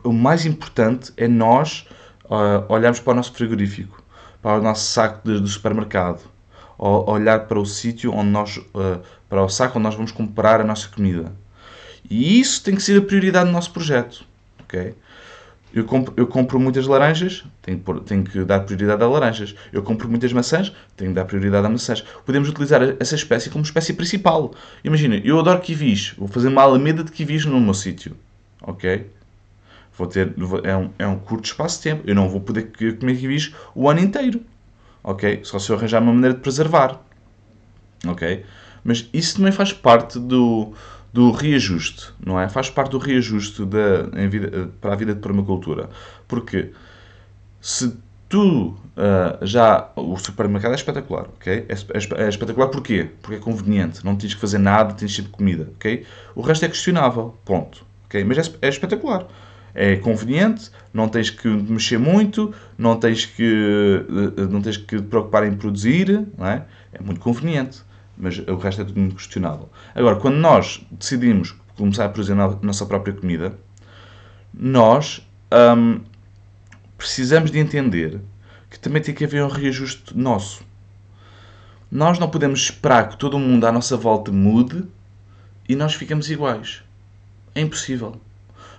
o 0.03 0.13
mais 0.13 0.45
importante 0.45 1.11
é 1.17 1.27
nós 1.27 1.87
uh, 2.25 2.65
olharmos 2.69 2.99
para 2.99 3.11
o 3.11 3.15
nosso 3.15 3.33
frigorífico, 3.33 4.03
para 4.41 4.59
o 4.59 4.61
nosso 4.61 4.85
saco 4.91 5.21
de, 5.27 5.39
do 5.39 5.47
supermercado, 5.47 6.21
ou 6.77 7.09
olhar 7.09 7.47
para 7.47 7.59
o 7.59 7.65
sítio 7.65 8.13
onde 8.13 8.29
nós, 8.29 8.57
uh, 8.57 9.01
para 9.29 9.43
o 9.43 9.49
saco 9.49 9.77
onde 9.77 9.83
nós 9.83 9.95
vamos 9.95 10.11
comprar 10.11 10.61
a 10.61 10.63
nossa 10.63 10.87
comida 10.87 11.31
e 12.09 12.39
isso 12.39 12.63
tem 12.63 12.75
que 12.75 12.83
ser 12.83 12.97
a 12.97 13.01
prioridade 13.01 13.47
do 13.47 13.51
nosso 13.51 13.71
projeto. 13.71 14.25
ok? 14.63 14.93
Eu 15.73 15.83
compro, 15.83 16.13
eu 16.15 16.25
compro 16.25 16.57
muitas 16.57 16.87
laranjas, 16.87 17.43
tenho 17.61 17.79
que, 17.79 17.99
tenho 18.01 18.23
que, 18.23 18.43
dar 18.45 18.61
prioridade 18.61 19.03
a 19.03 19.07
laranjas. 19.07 19.55
Eu 19.73 19.83
compro 19.83 20.07
muitas 20.07 20.31
maçãs, 20.31 20.71
tenho 20.95 21.11
que 21.11 21.15
dar 21.15 21.25
prioridade 21.25 21.67
a 21.67 21.69
maçãs. 21.69 22.01
Podemos 22.25 22.47
utilizar 22.47 22.81
essa 22.97 23.15
espécie 23.15 23.49
como 23.49 23.63
espécie 23.63 23.93
principal. 23.93 24.53
Imagina, 24.85 25.17
eu 25.17 25.37
adoro 25.37 25.59
kiwis, 25.59 26.13
vou 26.17 26.29
fazer 26.29 26.47
uma 26.47 26.61
alameda 26.61 27.03
de 27.03 27.11
kiwis 27.11 27.43
no 27.43 27.59
meu 27.59 27.73
sítio. 27.73 28.15
Ok? 28.61 29.05
Vou 29.97 30.07
ter, 30.07 30.33
é, 30.63 30.75
um, 30.75 30.89
é 30.99 31.07
um 31.07 31.17
curto 31.17 31.45
espaço 31.45 31.77
de 31.77 31.83
tempo. 31.83 32.03
Eu 32.05 32.15
não 32.15 32.29
vou 32.29 32.41
poder 32.41 32.71
comer 32.99 33.17
kiwis 33.17 33.53
o 33.73 33.89
ano 33.89 33.99
inteiro. 33.99 34.41
Ok? 35.03 35.41
Só 35.43 35.59
se 35.59 35.71
eu 35.71 35.77
arranjar 35.77 36.01
uma 36.01 36.13
maneira 36.13 36.35
de 36.35 36.41
preservar. 36.41 37.01
Ok? 38.05 38.43
Mas 38.83 39.09
isso 39.13 39.37
também 39.37 39.51
faz 39.51 39.73
parte 39.73 40.19
do, 40.19 40.73
do 41.11 41.31
reajuste, 41.31 42.09
não 42.23 42.39
é? 42.39 42.47
Faz 42.49 42.69
parte 42.69 42.91
do 42.91 42.97
reajuste 42.97 43.65
da, 43.65 44.03
vida, 44.27 44.69
para 44.79 44.93
a 44.93 44.95
vida 44.95 45.13
de 45.13 45.21
permacultura. 45.21 45.89
Porque 46.27 46.71
se 47.61 47.97
tu 48.29 48.67
uh, 48.69 48.75
já. 49.45 49.89
O 49.95 50.17
supermercado 50.17 50.73
é 50.73 50.75
espetacular, 50.75 51.27
ok? 51.35 51.65
É, 51.67 51.73
é, 51.73 52.25
é, 52.25 52.29
espetacular 52.29 52.67
porquê? 52.67 53.09
Porque 53.21 53.37
é 53.37 53.39
conveniente, 53.39 54.03
não 54.03 54.15
tens 54.15 54.33
que 54.33 54.41
fazer 54.41 54.57
nada, 54.57 54.93
tens 54.93 55.15
sempre 55.15 55.31
comida, 55.31 55.69
ok? 55.75 56.05
O 56.35 56.41
resto 56.41 56.65
é 56.65 56.67
questionável, 56.67 57.37
ponto, 57.45 57.85
ok? 58.05 58.23
Mas 58.23 58.37
é, 58.37 58.51
é 58.61 58.69
espetacular. 58.69 59.27
É 59.75 59.97
conveniente, 59.97 60.71
não 60.93 61.09
tens 61.09 61.29
que 61.29 61.47
mexer 61.49 61.99
muito, 61.99 62.53
não 62.77 62.97
tens 62.97 63.25
que, 63.25 64.05
uh, 64.09 64.47
não 64.49 64.61
tens 64.61 64.77
que 64.77 64.95
te 64.95 65.01
preocupar 65.01 65.45
em 65.45 65.53
produzir, 65.53 66.25
não 66.37 66.47
é? 66.47 66.65
É 66.93 67.03
muito 67.03 67.19
conveniente 67.19 67.83
mas 68.17 68.37
o 68.39 68.55
resto 68.55 68.81
é 68.81 68.85
tudo 68.85 68.99
muito 68.99 69.15
questionável. 69.15 69.69
Agora, 69.93 70.15
quando 70.15 70.35
nós 70.35 70.81
decidimos 70.91 71.55
começar 71.75 72.05
a 72.05 72.09
produzir 72.09 72.33
a 72.33 72.57
nossa 72.61 72.85
própria 72.85 73.13
comida, 73.13 73.57
nós 74.53 75.25
hum, 75.77 76.01
precisamos 76.97 77.51
de 77.51 77.59
entender 77.59 78.21
que 78.69 78.79
também 78.79 79.01
tem 79.01 79.13
que 79.13 79.25
haver 79.25 79.43
um 79.43 79.49
reajuste 79.49 80.17
nosso. 80.17 80.63
Nós 81.91 82.17
não 82.19 82.29
podemos 82.29 82.61
esperar 82.61 83.09
que 83.09 83.17
todo 83.17 83.37
mundo 83.37 83.65
à 83.65 83.71
nossa 83.71 83.95
volta 83.95 84.31
mude 84.31 84.83
e 85.67 85.75
nós 85.75 85.93
ficamos 85.93 86.29
iguais. 86.29 86.83
É 87.53 87.61
impossível. 87.61 88.19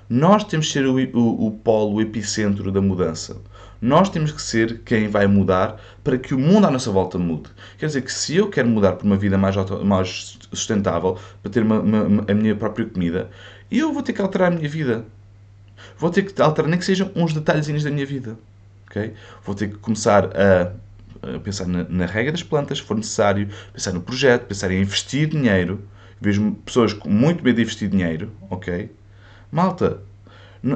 Nós 0.08 0.44
temos 0.44 0.66
que 0.66 0.72
ser 0.72 0.86
o, 0.86 0.96
o, 0.96 1.46
o 1.46 1.50
polo, 1.50 1.94
o 1.94 2.00
epicentro 2.00 2.70
da 2.70 2.80
mudança. 2.80 3.36
Nós 3.80 4.08
temos 4.08 4.32
que 4.32 4.40
ser 4.40 4.80
quem 4.84 5.08
vai 5.08 5.26
mudar 5.26 5.80
para 6.02 6.16
que 6.16 6.34
o 6.34 6.38
mundo 6.38 6.66
à 6.66 6.70
nossa 6.70 6.90
volta 6.90 7.18
mude. 7.18 7.50
Quer 7.78 7.86
dizer 7.86 8.02
que 8.02 8.12
se 8.12 8.36
eu 8.36 8.48
quero 8.48 8.68
mudar 8.68 8.92
para 8.92 9.06
uma 9.06 9.16
vida 9.16 9.36
mais, 9.36 9.54
mais 9.84 10.38
sustentável, 10.52 11.18
para 11.42 11.52
ter 11.52 11.62
uma, 11.62 11.80
uma, 11.80 12.25
a 12.28 12.34
minha 12.34 12.54
própria 12.54 12.86
comida, 12.86 13.30
eu 13.70 13.92
vou 13.92 14.02
ter 14.02 14.12
que 14.12 14.22
alterar 14.22 14.52
a 14.52 14.54
minha 14.54 14.68
vida. 14.68 15.04
Vou 15.98 16.10
ter 16.10 16.22
que 16.22 16.40
alterar, 16.40 16.70
nem 16.70 16.78
que 16.78 16.84
sejam 16.84 17.10
uns 17.14 17.32
detalhezinhos 17.34 17.84
da 17.84 17.90
minha 17.90 18.06
vida. 18.06 18.38
Okay? 18.90 19.12
Vou 19.44 19.54
ter 19.54 19.68
que 19.68 19.76
começar 19.76 20.30
a, 20.36 20.72
a 21.34 21.38
pensar 21.40 21.66
na, 21.66 21.84
na, 21.84 22.06
regra 22.06 22.32
das 22.32 22.42
plantas, 22.42 22.78
se 22.78 22.84
for 22.84 22.96
necessário, 22.96 23.48
pensar 23.72 23.92
no 23.92 24.00
projeto, 24.00 24.46
pensar 24.46 24.70
em 24.70 24.80
investir 24.80 25.28
dinheiro. 25.28 25.82
Vejo 26.20 26.52
pessoas 26.64 26.94
com 26.94 27.10
muito 27.10 27.44
medo 27.44 27.56
de 27.56 27.62
investir 27.62 27.88
dinheiro, 27.88 28.32
ok? 28.48 28.90
Malta, 29.50 30.02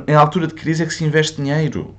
em 0.07 0.15
altura 0.15 0.47
de 0.47 0.55
crise 0.55 0.83
é 0.83 0.87
que 0.87 0.95
se 0.95 1.05
investe 1.05 1.37
dinheiro. 1.37 1.95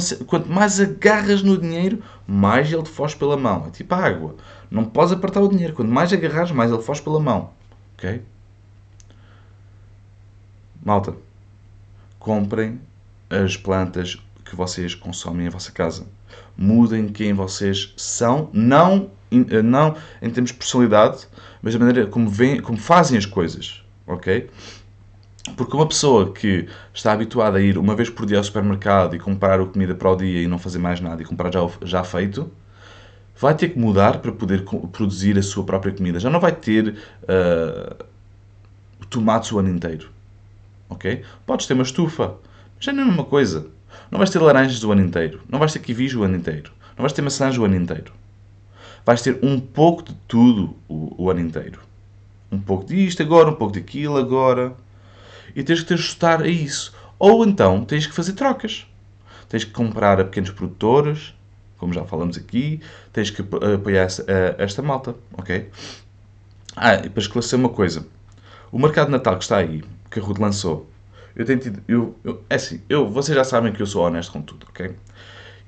Se, 0.00 0.16
quanto 0.24 0.48
mais 0.48 0.80
agarras 0.80 1.42
no 1.42 1.56
dinheiro, 1.56 2.02
mais 2.26 2.72
ele 2.72 2.82
te 2.82 2.90
foge 2.90 3.14
pela 3.14 3.36
mão. 3.36 3.66
É 3.68 3.70
tipo 3.70 3.94
a 3.94 3.98
água. 3.98 4.34
Não 4.70 4.84
podes 4.84 5.12
apertar 5.12 5.40
o 5.40 5.48
dinheiro. 5.48 5.74
Quanto 5.74 5.90
mais 5.90 6.12
agarras, 6.12 6.50
mais 6.50 6.72
ele 6.72 6.82
foge 6.82 7.00
pela 7.02 7.20
mão. 7.20 7.50
Ok? 7.96 8.22
Malta, 10.84 11.14
comprem 12.18 12.80
as 13.30 13.56
plantas 13.56 14.20
que 14.44 14.56
vocês 14.56 14.94
consomem 14.94 15.46
em 15.46 15.50
vossa 15.50 15.72
casa. 15.72 16.06
Mudem 16.56 17.08
quem 17.08 17.32
vocês 17.32 17.92
são, 17.96 18.50
não, 18.52 19.10
não 19.64 19.96
em 20.22 20.30
termos 20.30 20.50
de 20.50 20.56
personalidade, 20.56 21.26
mas 21.62 21.74
da 21.74 21.80
maneira 21.80 22.08
como, 22.08 22.28
vem, 22.28 22.60
como 22.60 22.78
fazem 22.78 23.18
as 23.18 23.26
coisas. 23.26 23.84
Ok? 24.06 24.48
Porque 25.54 25.76
uma 25.76 25.86
pessoa 25.86 26.32
que 26.32 26.68
está 26.92 27.12
habituada 27.12 27.58
a 27.58 27.60
ir 27.60 27.78
uma 27.78 27.94
vez 27.94 28.10
por 28.10 28.26
dia 28.26 28.38
ao 28.38 28.44
supermercado 28.44 29.14
e 29.14 29.18
comprar 29.18 29.60
a 29.60 29.66
comida 29.66 29.94
para 29.94 30.10
o 30.10 30.16
dia 30.16 30.42
e 30.42 30.46
não 30.46 30.58
fazer 30.58 30.78
mais 30.78 31.00
nada 31.00 31.22
e 31.22 31.24
comprar 31.24 31.52
já, 31.52 31.60
já 31.82 32.02
feito, 32.02 32.50
vai 33.38 33.54
ter 33.54 33.68
que 33.68 33.78
mudar 33.78 34.18
para 34.18 34.32
poder 34.32 34.64
produzir 34.90 35.38
a 35.38 35.42
sua 35.42 35.64
própria 35.64 35.92
comida. 35.92 36.18
Já 36.18 36.30
não 36.30 36.40
vai 36.40 36.52
ter 36.52 36.96
uh, 37.22 38.04
tomates 39.08 39.52
o 39.52 39.58
ano 39.58 39.68
inteiro. 39.68 40.08
Ok? 40.88 41.22
Podes 41.44 41.66
ter 41.66 41.74
uma 41.74 41.82
estufa, 41.82 42.34
mas 42.76 42.84
já 42.84 42.92
não 42.92 43.00
é 43.00 43.02
a 43.04 43.06
mesma 43.06 43.24
coisa. 43.24 43.66
Não 44.10 44.18
vais 44.18 44.30
ter 44.30 44.40
laranjas 44.40 44.82
o 44.82 44.92
ano 44.92 45.02
inteiro. 45.02 45.40
Não 45.48 45.58
vais 45.58 45.72
ter 45.72 45.78
kiwis 45.78 46.14
o 46.14 46.22
ano 46.22 46.36
inteiro. 46.36 46.72
Não 46.96 47.02
vais 47.02 47.12
ter 47.12 47.22
maçãs 47.22 47.56
o 47.56 47.64
ano 47.64 47.76
inteiro. 47.76 48.12
Vais 49.04 49.22
ter 49.22 49.38
um 49.42 49.60
pouco 49.60 50.02
de 50.02 50.14
tudo 50.26 50.74
o, 50.88 51.24
o 51.24 51.30
ano 51.30 51.40
inteiro. 51.40 51.80
Um 52.50 52.58
pouco 52.58 52.86
disto 52.86 53.22
agora, 53.22 53.50
um 53.50 53.54
pouco 53.54 53.74
daquilo 53.74 54.16
agora 54.16 54.74
e 55.56 55.64
tens 55.64 55.80
que 55.80 55.86
te 55.86 55.94
ajustar 55.94 56.42
a 56.42 56.46
isso. 56.46 56.94
Ou 57.18 57.44
então 57.44 57.82
tens 57.82 58.06
que 58.06 58.14
fazer 58.14 58.34
trocas. 58.34 58.86
Tens 59.48 59.64
que 59.64 59.72
comprar 59.72 60.20
a 60.20 60.24
pequenos 60.24 60.50
produtores, 60.50 61.34
como 61.78 61.92
já 61.92 62.04
falamos 62.04 62.36
aqui, 62.36 62.80
tens 63.12 63.30
que 63.30 63.42
apoiar 63.42 64.06
esta, 64.58 64.82
malta, 64.82 65.14
ok? 65.32 65.70
Ah, 66.74 66.96
e 66.96 67.08
para 67.08 67.22
esclarecer 67.22 67.58
uma 67.58 67.68
coisa, 67.68 68.06
o 68.70 68.78
mercado 68.78 69.10
Natal 69.10 69.36
que 69.38 69.44
está 69.44 69.58
aí, 69.58 69.82
que 70.10 70.18
a 70.18 70.22
Ruth 70.22 70.38
lançou, 70.38 70.90
eu 71.34 71.44
tenho 71.44 71.58
tido, 71.58 71.82
eu, 71.86 72.16
eu, 72.24 72.42
é 72.50 72.56
assim, 72.56 72.80
eu, 72.88 73.08
vocês 73.08 73.36
já 73.36 73.44
sabem 73.44 73.72
que 73.72 73.80
eu 73.80 73.86
sou 73.86 74.04
honesto 74.04 74.32
com 74.32 74.42
tudo, 74.42 74.66
ok? 74.68 74.94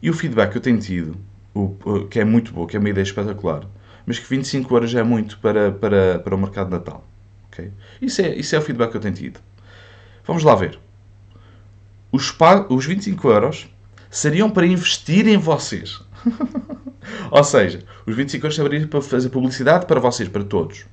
E 0.03 0.11
o 0.11 0.15
feedback 0.15 0.53
que 0.53 0.59
eu 0.59 0.63
tenho 0.63 0.79
tido, 0.79 1.17
o, 1.55 2.07
que 2.11 2.21
é 2.21 2.25
muito 2.25 2.53
bom, 2.53 2.67
que 2.67 2.77
é 2.77 2.81
uma 2.81 2.89
ideia 2.89 3.05
espetacular, 3.05 3.65
mas 4.05 4.19
que 4.19 4.29
25 4.29 4.75
euros 4.75 4.95
é 4.95 5.03
muito 5.03 5.39
para, 5.39 5.71
para, 5.71 6.19
para 6.19 6.35
o 6.35 6.39
mercado 6.39 6.71
Natal, 6.71 7.07
ok? 7.47 7.71
Isso 8.03 8.23
é, 8.23 8.35
isso 8.35 8.57
é 8.57 8.59
o 8.59 8.63
feedback 8.63 8.91
que 8.91 8.97
eu 8.97 9.01
tenho 9.01 9.15
tido. 9.15 9.41
Vamos 10.29 10.45
lá 10.45 10.55
ver. 10.55 10.79
Os, 12.13 12.37
os 12.69 12.85
25 12.85 13.31
euros 13.31 13.67
seriam 14.11 14.51
para 14.51 14.67
investir 14.67 15.27
em 15.27 15.39
vocês. 15.39 16.03
Ou 17.33 17.43
seja, 17.43 17.83
os 18.07 18.15
25 18.15 18.45
euros 18.45 18.57
seriam 18.57 18.87
para 18.89 19.01
fazer 19.01 19.31
publicidade 19.31 19.87
para 19.87 19.99
vocês, 19.99 20.29
para 20.29 20.45
todos. 20.45 20.85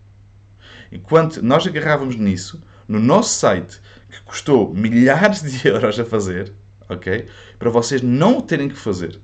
Enquanto 0.90 1.44
nós 1.44 1.68
agarrávamos 1.68 2.16
nisso, 2.16 2.64
no 2.88 2.98
nosso 2.98 3.38
site, 3.38 3.82
que 4.10 4.22
custou 4.22 4.74
milhares 4.74 5.42
de 5.42 5.68
euros 5.68 6.00
a 6.00 6.06
fazer, 6.06 6.54
ok? 6.88 7.26
Para 7.60 7.70
vocês 7.70 8.02
não 8.02 8.40
terem 8.40 8.70
que 8.70 8.78
fazer. 8.78 9.20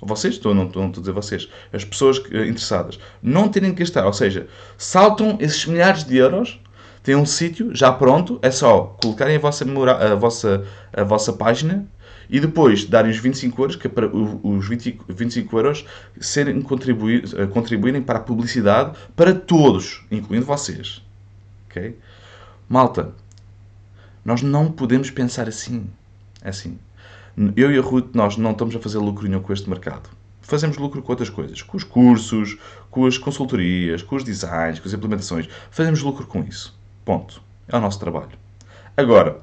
Vocês, 0.00 0.34
estou, 0.34 0.54
não, 0.54 0.66
estou 0.66 0.84
a 0.84 0.88
dizer 0.90 1.12
vocês, 1.12 1.48
as 1.72 1.84
pessoas 1.84 2.18
interessadas, 2.18 3.00
não 3.20 3.48
terem 3.48 3.72
que 3.72 3.80
gastar. 3.80 4.06
Ou 4.06 4.12
seja, 4.12 4.46
saltam 4.78 5.38
esses 5.40 5.66
milhares 5.66 6.04
de 6.04 6.16
euros 6.16 6.60
tem 7.06 7.14
um 7.14 7.24
sítio 7.24 7.72
já 7.72 7.92
pronto, 7.92 8.36
é 8.42 8.50
só 8.50 8.96
colocarem 9.00 9.36
a 9.36 9.38
vossa, 9.38 9.64
a 9.64 10.14
vossa, 10.16 10.66
a 10.92 11.04
vossa 11.04 11.32
página 11.32 11.86
e 12.28 12.40
depois 12.40 12.84
darem 12.84 13.12
os 13.12 13.18
25 13.18 13.62
euros, 13.62 13.76
que 13.76 13.86
é 13.86 13.90
para 13.90 14.08
os 14.08 14.68
20, 14.68 14.98
25 15.08 15.56
euros 15.56 15.84
serem 16.20 16.60
contribuir, 16.60 17.22
eh, 17.36 17.46
contribuírem 17.46 18.02
para 18.02 18.18
a 18.18 18.20
publicidade 18.20 18.98
para 19.14 19.32
todos, 19.32 20.04
incluindo 20.10 20.44
vocês. 20.44 21.00
Ok? 21.70 21.96
Malta, 22.68 23.12
nós 24.24 24.42
não 24.42 24.72
podemos 24.72 25.08
pensar 25.08 25.46
assim. 25.46 25.88
É 26.42 26.48
assim. 26.48 26.76
Eu 27.54 27.70
e 27.70 27.78
a 27.78 27.82
Ruth, 27.82 28.16
nós 28.16 28.36
não 28.36 28.50
estamos 28.50 28.74
a 28.74 28.80
fazer 28.80 28.98
lucro 28.98 29.28
nenhum 29.28 29.42
com 29.42 29.52
este 29.52 29.70
mercado. 29.70 30.10
Fazemos 30.42 30.76
lucro 30.76 31.00
com 31.00 31.12
outras 31.12 31.30
coisas, 31.30 31.62
com 31.62 31.76
os 31.76 31.84
cursos, 31.84 32.58
com 32.90 33.06
as 33.06 33.16
consultorias, 33.16 34.02
com 34.02 34.16
os 34.16 34.24
designs, 34.24 34.80
com 34.80 34.88
as 34.88 34.92
implementações. 34.92 35.48
Fazemos 35.70 36.02
lucro 36.02 36.26
com 36.26 36.42
isso. 36.42 36.75
Ponto. 37.06 37.40
É 37.68 37.76
o 37.76 37.80
nosso 37.80 38.00
trabalho. 38.00 38.32
Agora, 38.96 39.38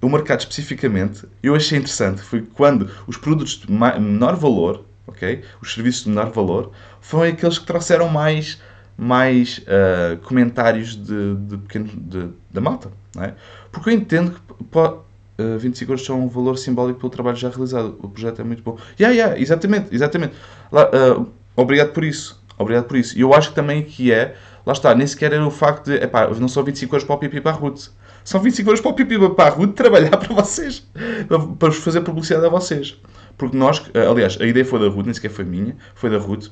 o 0.00 0.08
mercado 0.08 0.40
especificamente, 0.40 1.26
eu 1.42 1.54
achei 1.56 1.76
interessante, 1.76 2.22
foi 2.22 2.42
quando 2.42 2.88
os 3.06 3.16
produtos 3.16 3.58
de 3.58 3.70
menor 3.70 4.36
valor, 4.36 4.84
ok? 5.06 5.42
Os 5.60 5.74
serviços 5.74 6.04
de 6.04 6.10
menor 6.10 6.30
valor, 6.30 6.70
foram 7.00 7.32
aqueles 7.32 7.58
que 7.58 7.66
trouxeram 7.66 8.08
mais, 8.08 8.60
mais 8.96 9.58
uh, 9.58 10.18
comentários 10.22 10.94
de, 10.94 11.34
de 11.34 11.56
pequeno, 11.58 11.88
de, 11.96 12.28
da 12.52 12.60
malta, 12.60 12.92
não 13.14 13.24
é? 13.24 13.34
Porque 13.72 13.90
eu 13.90 13.94
entendo 13.94 14.32
que 14.32 14.64
pode, 14.64 14.94
uh, 15.38 15.58
25 15.58 15.90
euros 15.90 16.06
são 16.06 16.22
um 16.22 16.28
valor 16.28 16.56
simbólico 16.56 17.00
pelo 17.00 17.10
trabalho 17.10 17.36
já 17.36 17.48
realizado. 17.48 17.98
O 18.00 18.08
projeto 18.08 18.40
é 18.40 18.44
muito 18.44 18.62
bom. 18.62 18.78
Yeah, 19.00 19.16
yeah, 19.16 19.40
exatamente, 19.40 19.92
exatamente. 19.92 20.34
Lá, 20.70 20.88
uh, 20.90 21.26
obrigado 21.56 21.92
por 21.92 22.04
isso. 22.04 22.40
Obrigado 22.56 22.84
por 22.84 22.96
isso. 22.96 23.18
E 23.18 23.20
eu 23.20 23.34
acho 23.34 23.48
que 23.48 23.54
também 23.56 23.82
que 23.82 24.12
é 24.12 24.36
Lá 24.66 24.72
está, 24.72 24.94
nem 24.94 25.06
sequer 25.06 25.32
era 25.32 25.46
o 25.46 25.50
facto 25.50 25.86
de, 25.86 25.96
epá, 25.96 26.28
não 26.28 26.48
são 26.48 26.64
25 26.64 26.94
euros 26.94 27.06
para 27.06 27.16
o 27.16 27.18
Pipi 27.18 27.38
Ruth. 27.38 27.88
São 28.24 28.40
25 28.40 28.70
euros 28.70 28.80
para 28.80 28.90
o 28.90 28.94
Pipi 28.94 29.16
Ruth 29.16 29.74
trabalhar 29.74 30.16
para 30.16 30.34
vocês. 30.34 30.86
Para 31.28 31.68
vos 31.68 31.78
fazer 31.78 32.00
publicidade 32.00 32.46
a 32.46 32.48
vocês. 32.48 32.98
Porque 33.36 33.56
nós, 33.56 33.82
aliás, 34.10 34.38
a 34.40 34.46
ideia 34.46 34.64
foi 34.64 34.80
da 34.80 34.88
Ruth, 34.88 35.04
nem 35.04 35.14
sequer 35.14 35.30
foi 35.30 35.44
minha, 35.44 35.76
foi 35.94 36.08
da 36.08 36.18
Ruth. 36.18 36.48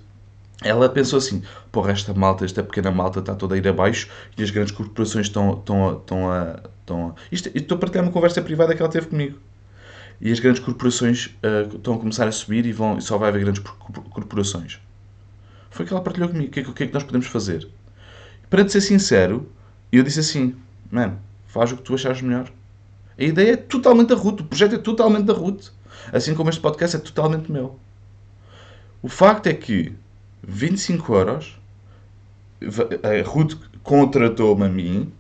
Ela 0.63 0.89
pensou 0.89 1.19
assim: 1.19 1.43
porra, 1.71 1.93
esta 1.93 2.13
malta, 2.15 2.45
esta 2.45 2.63
pequena 2.63 2.91
malta 2.91 3.21
está 3.21 3.35
toda 3.35 3.55
a 3.55 3.59
ir 3.59 3.67
abaixo 3.67 4.09
e 4.37 4.43
as 4.43 4.51
grandes 4.51 4.73
corporações 4.73 5.27
estão, 5.27 5.55
estão, 5.55 5.99
estão 5.99 6.31
a. 6.31 6.61
Estão 6.81 7.09
a... 7.09 7.15
Isto, 7.31 7.51
estou 7.55 7.77
a 7.77 7.81
partilhar 7.81 8.05
uma 8.05 8.13
conversa 8.13 8.43
privada 8.43 8.75
que 8.75 8.83
ela 8.83 8.91
teve 8.91 9.07
comigo. 9.07 9.39
E 10.21 10.31
as 10.31 10.39
grandes 10.39 10.61
corporações 10.61 11.27
uh, 11.27 11.77
estão 11.77 11.95
a 11.95 11.99
começar 11.99 12.29
a 12.29 12.33
subir 12.33 12.65
e 12.67 12.73
vão, 12.73 13.01
só 13.01 13.19
vai 13.19 13.31
haver 13.31 13.43
grandes 13.43 13.63
corporações. 14.11 14.81
Foi 15.71 15.85
o 15.85 15.89
que 15.89 15.95
ela 15.95 16.03
partilhou 16.03 16.29
comigo. 16.29 16.49
O 16.49 16.51
que, 16.53 16.61
é, 16.61 16.63
o 16.63 16.73
que 16.73 16.85
é 16.85 16.87
que 16.87 16.95
nós 16.95 17.03
podemos 17.03 17.27
fazer? 17.27 17.69
Para 18.53 18.67
te 18.67 18.73
ser 18.73 18.83
sincero, 18.83 19.49
eu 19.91 20.03
disse 20.03 20.21
assim, 20.21 20.55
mano, 20.91 21.19
faz 21.47 21.73
o 21.73 21.77
que 21.79 21.83
tu 21.83 21.95
achares 21.95 22.21
melhor. 22.21 22.53
A 23.19 23.23
ideia 23.23 23.53
é 23.53 23.57
totalmente 23.57 24.11
da 24.11 24.15
Ruth, 24.15 24.41
o 24.41 24.45
projeto 24.45 24.75
é 24.75 24.79
totalmente 24.79 25.25
da 25.25 25.33
Ruth. 25.33 25.69
Assim 26.13 26.35
como 26.35 26.51
este 26.51 26.61
podcast 26.61 26.97
é 26.97 26.99
totalmente 26.99 27.51
meu. 27.51 27.79
O 29.01 29.09
facto 29.09 29.47
é 29.47 29.55
que 29.55 29.95
25 30.47 31.15
euros, 31.15 31.59
a 33.03 33.27
Ruth 33.27 33.55
contratou-me 33.83 34.67
a 34.67 34.69
mim, 34.69 35.11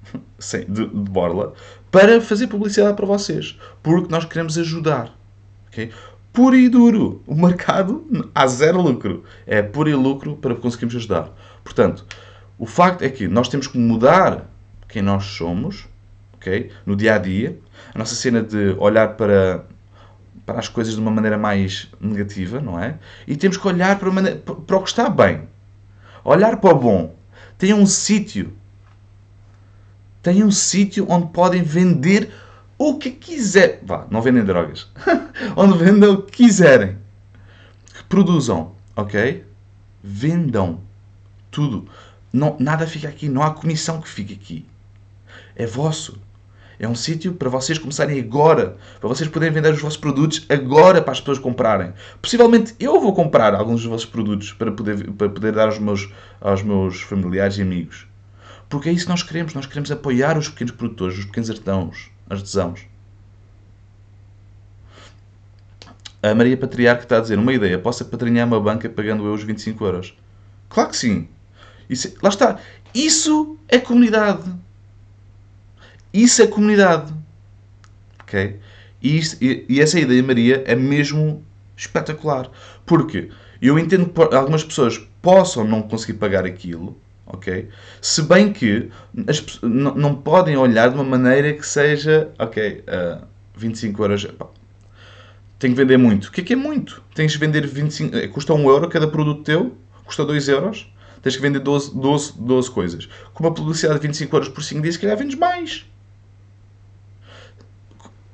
de, 0.66 0.86
de 0.86 0.86
borla, 0.86 1.52
para 1.90 2.22
fazer 2.22 2.46
publicidade 2.46 2.96
para 2.96 3.04
vocês. 3.04 3.58
Porque 3.82 4.10
nós 4.10 4.24
queremos 4.24 4.56
ajudar. 4.56 5.14
Okay? 5.68 5.90
Puro 6.32 6.56
e 6.56 6.70
duro. 6.70 7.22
O 7.26 7.34
mercado 7.34 8.06
há 8.34 8.46
zero 8.46 8.80
lucro. 8.80 9.24
É 9.46 9.60
puro 9.60 9.90
e 9.90 9.94
lucro 9.94 10.36
para 10.36 10.54
conseguirmos 10.54 10.96
ajudar. 10.96 11.30
Portanto, 11.62 12.06
o 12.58 12.66
facto 12.66 13.02
é 13.02 13.08
que 13.08 13.28
nós 13.28 13.48
temos 13.48 13.66
que 13.66 13.78
mudar 13.78 14.44
quem 14.88 15.00
nós 15.00 15.24
somos, 15.24 15.86
ok? 16.34 16.72
No 16.84 16.96
dia 16.96 17.14
a 17.14 17.18
dia. 17.18 17.58
A 17.94 17.98
nossa 17.98 18.14
cena 18.14 18.42
de 18.42 18.74
olhar 18.78 19.16
para, 19.16 19.64
para 20.44 20.58
as 20.58 20.68
coisas 20.68 20.94
de 20.94 21.00
uma 21.00 21.10
maneira 21.10 21.38
mais 21.38 21.88
negativa, 22.00 22.60
não 22.60 22.80
é? 22.80 22.98
E 23.26 23.36
temos 23.36 23.56
que 23.56 23.68
olhar 23.68 23.98
para, 23.98 24.10
para 24.36 24.76
o 24.76 24.82
que 24.82 24.88
está 24.88 25.08
bem. 25.08 25.42
Olhar 26.24 26.56
para 26.56 26.74
o 26.74 26.78
bom. 26.78 27.14
Tem 27.56 27.72
um 27.72 27.86
sítio. 27.86 28.52
Tem 30.22 30.42
um 30.42 30.50
sítio 30.50 31.06
onde 31.08 31.28
podem 31.28 31.62
vender 31.62 32.30
o 32.76 32.98
que 32.98 33.10
quiser. 33.10 33.80
Vá, 33.84 34.06
não 34.10 34.20
vendem 34.20 34.44
drogas. 34.44 34.88
onde 35.56 35.78
vendam 35.78 36.14
o 36.14 36.22
que 36.22 36.44
quiserem. 36.44 36.96
Que 37.94 38.04
produzam, 38.04 38.72
ok? 38.96 39.44
Vendam 40.02 40.80
tudo. 41.50 41.88
Não, 42.38 42.56
nada 42.60 42.86
fica 42.86 43.08
aqui, 43.08 43.28
não 43.28 43.42
há 43.42 43.50
comissão 43.50 44.00
que 44.00 44.08
fique 44.08 44.32
aqui. 44.32 44.64
É 45.56 45.66
vosso. 45.66 46.20
É 46.78 46.86
um 46.86 46.94
sítio 46.94 47.34
para 47.34 47.48
vocês 47.48 47.76
começarem 47.76 48.20
agora, 48.20 48.76
para 49.00 49.08
vocês 49.08 49.28
poderem 49.28 49.52
vender 49.52 49.74
os 49.74 49.80
vossos 49.80 49.96
produtos 49.96 50.46
agora 50.48 51.02
para 51.02 51.10
as 51.10 51.18
pessoas 51.18 51.40
comprarem. 51.40 51.92
Possivelmente 52.22 52.76
eu 52.78 53.00
vou 53.00 53.12
comprar 53.12 53.52
alguns 53.54 53.80
dos 53.80 53.90
vossos 53.90 54.06
produtos 54.06 54.52
para 54.52 54.70
poder, 54.70 55.10
para 55.10 55.28
poder 55.28 55.52
dar 55.52 55.64
aos 55.64 55.80
meus, 55.80 56.08
aos 56.40 56.62
meus 56.62 57.00
familiares 57.00 57.58
e 57.58 57.62
amigos. 57.62 58.06
Porque 58.68 58.88
é 58.88 58.92
isso 58.92 59.06
que 59.06 59.10
nós 59.10 59.24
queremos. 59.24 59.52
Nós 59.54 59.66
queremos 59.66 59.90
apoiar 59.90 60.38
os 60.38 60.48
pequenos 60.48 60.72
produtores, 60.72 61.18
os 61.18 61.24
pequenos 61.24 61.50
artesãos, 61.50 62.10
artesãos. 62.30 62.86
A 66.22 66.32
Maria 66.36 66.56
Patriarca 66.56 67.02
está 67.02 67.16
a 67.16 67.20
dizer 67.20 67.36
uma 67.36 67.52
ideia. 67.52 67.80
Posso 67.80 68.04
apadrinhar 68.04 68.46
uma 68.46 68.60
banca 68.60 68.88
pagando 68.88 69.26
eu 69.26 69.34
os 69.34 69.42
25 69.42 69.84
euros? 69.84 70.16
Claro 70.68 70.90
que 70.90 70.96
sim. 70.96 71.26
Isso, 71.88 72.14
lá 72.22 72.28
está. 72.28 72.58
Isso 72.94 73.58
é 73.68 73.78
comunidade. 73.78 74.50
Isso 76.12 76.42
é 76.42 76.46
comunidade. 76.46 77.12
Ok? 78.20 78.58
E, 79.02 79.20
e, 79.40 79.64
e 79.68 79.80
essa 79.80 79.98
ideia, 79.98 80.22
Maria, 80.22 80.62
é 80.66 80.74
mesmo 80.74 81.44
espetacular. 81.76 82.50
Porque 82.84 83.30
eu 83.60 83.78
entendo 83.78 84.08
que 84.08 84.34
algumas 84.34 84.64
pessoas 84.64 84.98
possam 85.22 85.64
não 85.64 85.82
conseguir 85.82 86.18
pagar 86.18 86.44
aquilo, 86.44 86.98
ok? 87.26 87.68
Se 88.00 88.22
bem 88.22 88.52
que 88.52 88.90
as, 89.26 89.60
não, 89.62 89.94
não 89.94 90.14
podem 90.14 90.56
olhar 90.56 90.88
de 90.88 90.94
uma 90.94 91.04
maneira 91.04 91.52
que 91.52 91.66
seja, 91.66 92.30
ok, 92.38 92.84
uh, 92.88 93.24
25 93.56 94.02
euros, 94.02 94.24
pá, 94.26 94.46
tenho 95.58 95.74
que 95.74 95.80
vender 95.80 95.96
muito. 95.96 96.26
O 96.26 96.32
que 96.32 96.40
é 96.40 96.44
que 96.44 96.52
é 96.52 96.56
muito? 96.56 97.02
Tens 97.14 97.32
que 97.32 97.38
vender 97.38 97.66
25, 97.66 98.16
eh, 98.16 98.28
custa 98.28 98.54
1 98.54 98.68
euro 98.68 98.88
cada 98.88 99.08
produto 99.08 99.42
teu, 99.42 99.76
custa 100.04 100.24
2 100.24 100.48
euros, 100.48 100.90
tens 101.22 101.36
que 101.36 101.42
vender 101.42 101.60
12, 101.60 101.94
12, 101.94 102.34
12 102.38 102.70
coisas. 102.70 103.08
Com 103.34 103.44
uma 103.44 103.54
publicidade 103.54 104.00
de 104.00 104.06
25 104.06 104.36
euros 104.36 104.48
por 104.48 104.62
5 104.62 104.82
dias, 104.82 104.94
se 104.94 105.00
calhar 105.00 105.16
vendes 105.16 105.36
mais. 105.36 105.84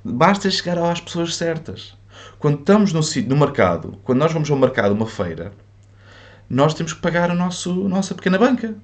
Basta 0.05 0.51
chegar 0.51 0.79
às 0.79 1.01
pessoas 1.01 1.35
certas. 1.37 1.97
Quando 2.39 2.59
estamos 2.59 2.93
no, 2.93 3.01
no 3.27 3.37
mercado, 3.37 3.99
quando 4.05 4.19
nós 4.19 4.33
vamos 4.33 4.51
ao 4.51 4.59
mercado, 4.59 4.93
uma 4.93 5.07
feira, 5.07 5.53
nós 6.49 6.75
temos 6.75 6.93
que 6.93 7.01
pagar 7.01 7.31
a 7.31 7.35
nosso, 7.35 7.73
nossa 7.89 8.15
pequena 8.15 8.39
banca. 8.39 8.75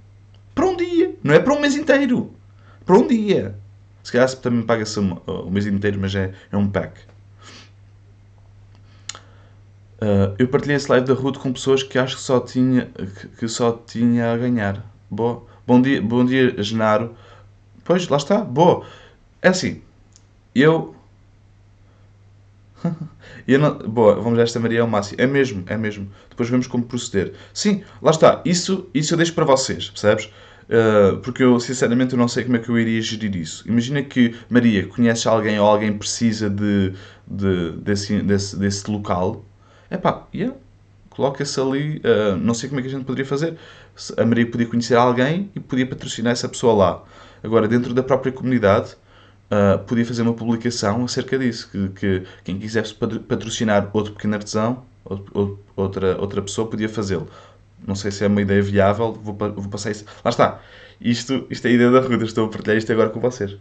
Para 0.54 0.66
um 0.66 0.76
dia. 0.76 1.14
Não 1.23 1.35
é 1.35 1.38
para 1.38 1.52
um 1.52 1.61
mês 1.61 1.76
inteiro. 1.76 2.35
Para 2.85 2.97
um 2.97 3.07
dia. 3.07 3.54
Se 4.02 4.12
calhar 4.12 4.30
também 4.37 4.62
paga-se 4.62 4.99
o 4.99 5.50
mês 5.50 5.66
inteiro, 5.66 5.99
mas 6.00 6.14
é, 6.14 6.33
é 6.50 6.57
um 6.57 6.69
pack. 6.69 7.00
Uh, 10.00 10.35
eu 10.38 10.49
partilhei 10.49 10.76
esse 10.76 10.90
live 10.90 11.07
da 11.07 11.14
Ruth 11.14 11.37
com 11.37 11.52
pessoas 11.52 11.83
que 11.83 11.99
acho 11.99 12.16
que 12.16 12.23
só 12.23 12.40
tinha, 12.40 12.87
que, 12.87 13.28
que 13.28 13.49
só 13.49 13.73
tinha 13.73 14.33
a 14.33 14.37
ganhar. 14.37 14.85
Boa. 15.11 15.45
Bom 15.66 15.80
dia, 15.80 16.00
bom 16.00 16.25
dia, 16.25 16.62
Genaro. 16.62 17.14
Pois, 17.85 18.09
lá 18.09 18.16
está. 18.16 18.38
Boa. 18.38 18.85
É 19.42 19.49
assim. 19.49 19.83
Eu 20.54 20.95
e 23.47 23.57
não... 23.59 23.76
Boa, 23.78 24.14
vamos 24.16 24.38
a 24.38 24.42
esta 24.42 24.59
Maria 24.59 24.83
ao 24.83 24.88
máximo. 24.88 25.21
É 25.21 25.26
mesmo, 25.26 25.62
é 25.66 25.76
mesmo. 25.76 26.11
Depois 26.28 26.49
vemos 26.49 26.66
como 26.66 26.85
proceder. 26.85 27.35
Sim, 27.52 27.83
lá 28.00 28.11
está. 28.11 28.42
Isso, 28.45 28.88
isso 28.95 29.14
eu 29.14 29.16
deixo 29.16 29.35
para 29.35 29.45
vocês, 29.45 29.90
percebes? 29.90 30.30
Uh, 30.66 31.19
porque 31.19 31.42
eu, 31.42 31.59
sinceramente, 31.59 32.12
eu 32.12 32.19
não 32.19 32.28
sei 32.28 32.45
como 32.45 32.57
é 32.57 32.61
que 32.61 32.69
eu 32.69 32.78
iria 32.78 33.00
gerir 33.02 33.35
isso. 33.35 33.69
Imagina 33.69 34.02
que, 34.02 34.37
Maria, 34.49 34.87
conheces 34.87 35.26
alguém 35.26 35.59
ou 35.59 35.66
alguém 35.66 35.92
precisa 35.97 36.49
de, 36.49 36.92
de 37.26 37.73
desse, 37.73 38.23
desse, 38.23 38.57
desse 38.57 38.90
local. 38.90 39.45
É 39.90 39.99
pá, 39.99 40.26
yeah, 40.35 40.56
coloca-se 41.11 41.61
ali. 41.61 41.99
Uh, 41.99 42.37
não 42.37 42.54
sei 42.54 42.68
como 42.68 42.80
é 42.80 42.82
que 42.82 42.88
a 42.88 42.92
gente 42.92 43.04
poderia 43.04 43.26
fazer. 43.26 43.56
A 44.16 44.25
Maria 44.25 44.47
podia 44.47 44.66
conhecer 44.66 44.94
alguém 44.94 45.50
e 45.54 45.61
podia 45.61 45.87
patrocinar 45.87 46.32
essa 46.32 46.49
pessoa 46.49 46.73
lá. 46.73 47.04
Agora, 47.42 47.66
dentro 47.68 47.92
da 47.92 48.02
própria 48.02 48.32
comunidade, 48.32 48.94
uh, 49.50 49.78
podia 49.80 50.06
fazer 50.06 50.23
uma 50.23 50.35
publicação 50.35 51.04
acerca 51.04 51.38
disso, 51.38 51.68
que, 51.70 51.88
que 51.88 52.23
quem 52.44 52.59
quisesse 52.59 52.94
patrocinar 52.94 53.90
outro 53.92 54.12
pequeno 54.12 54.35
artesão, 54.35 54.85
outra, 55.76 56.18
outra 56.20 56.42
pessoa, 56.42 56.68
podia 56.68 56.88
fazê-lo. 56.88 57.28
Não 57.87 57.94
sei 57.94 58.11
se 58.11 58.25
é 58.25 58.26
uma 58.26 58.42
ideia 58.42 58.62
viável, 58.62 59.12
vou, 59.12 59.35
vou 59.35 59.68
passar 59.68 59.90
isso. 59.90 60.04
Lá 60.25 60.30
está. 60.30 60.61
Isto, 61.00 61.47
isto 61.50 61.66
é 61.66 61.70
a 61.70 61.73
ideia 61.73 61.90
da 61.90 62.00
Ruth, 62.00 62.23
estou 62.23 62.47
a 62.47 62.49
partilhar 62.49 62.76
isto 62.76 62.92
agora 62.92 63.09
com 63.09 63.20
vocês. 63.20 63.56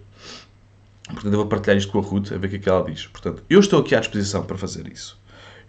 Portanto, 1.05 1.33
eu 1.33 1.37
vou 1.37 1.47
partilhar 1.47 1.77
isto 1.77 1.91
com 1.91 1.99
a 1.99 2.01
Ruth, 2.01 2.33
a 2.33 2.37
ver 2.37 2.47
o 2.47 2.49
que 2.49 2.55
é 2.57 2.59
que 2.59 2.69
ela 2.69 2.83
diz. 2.83 3.07
Portanto, 3.07 3.43
eu 3.49 3.59
estou 3.59 3.79
aqui 3.79 3.95
à 3.95 3.99
disposição 3.99 4.43
para 4.43 4.57
fazer 4.57 4.87
isso. 4.91 5.17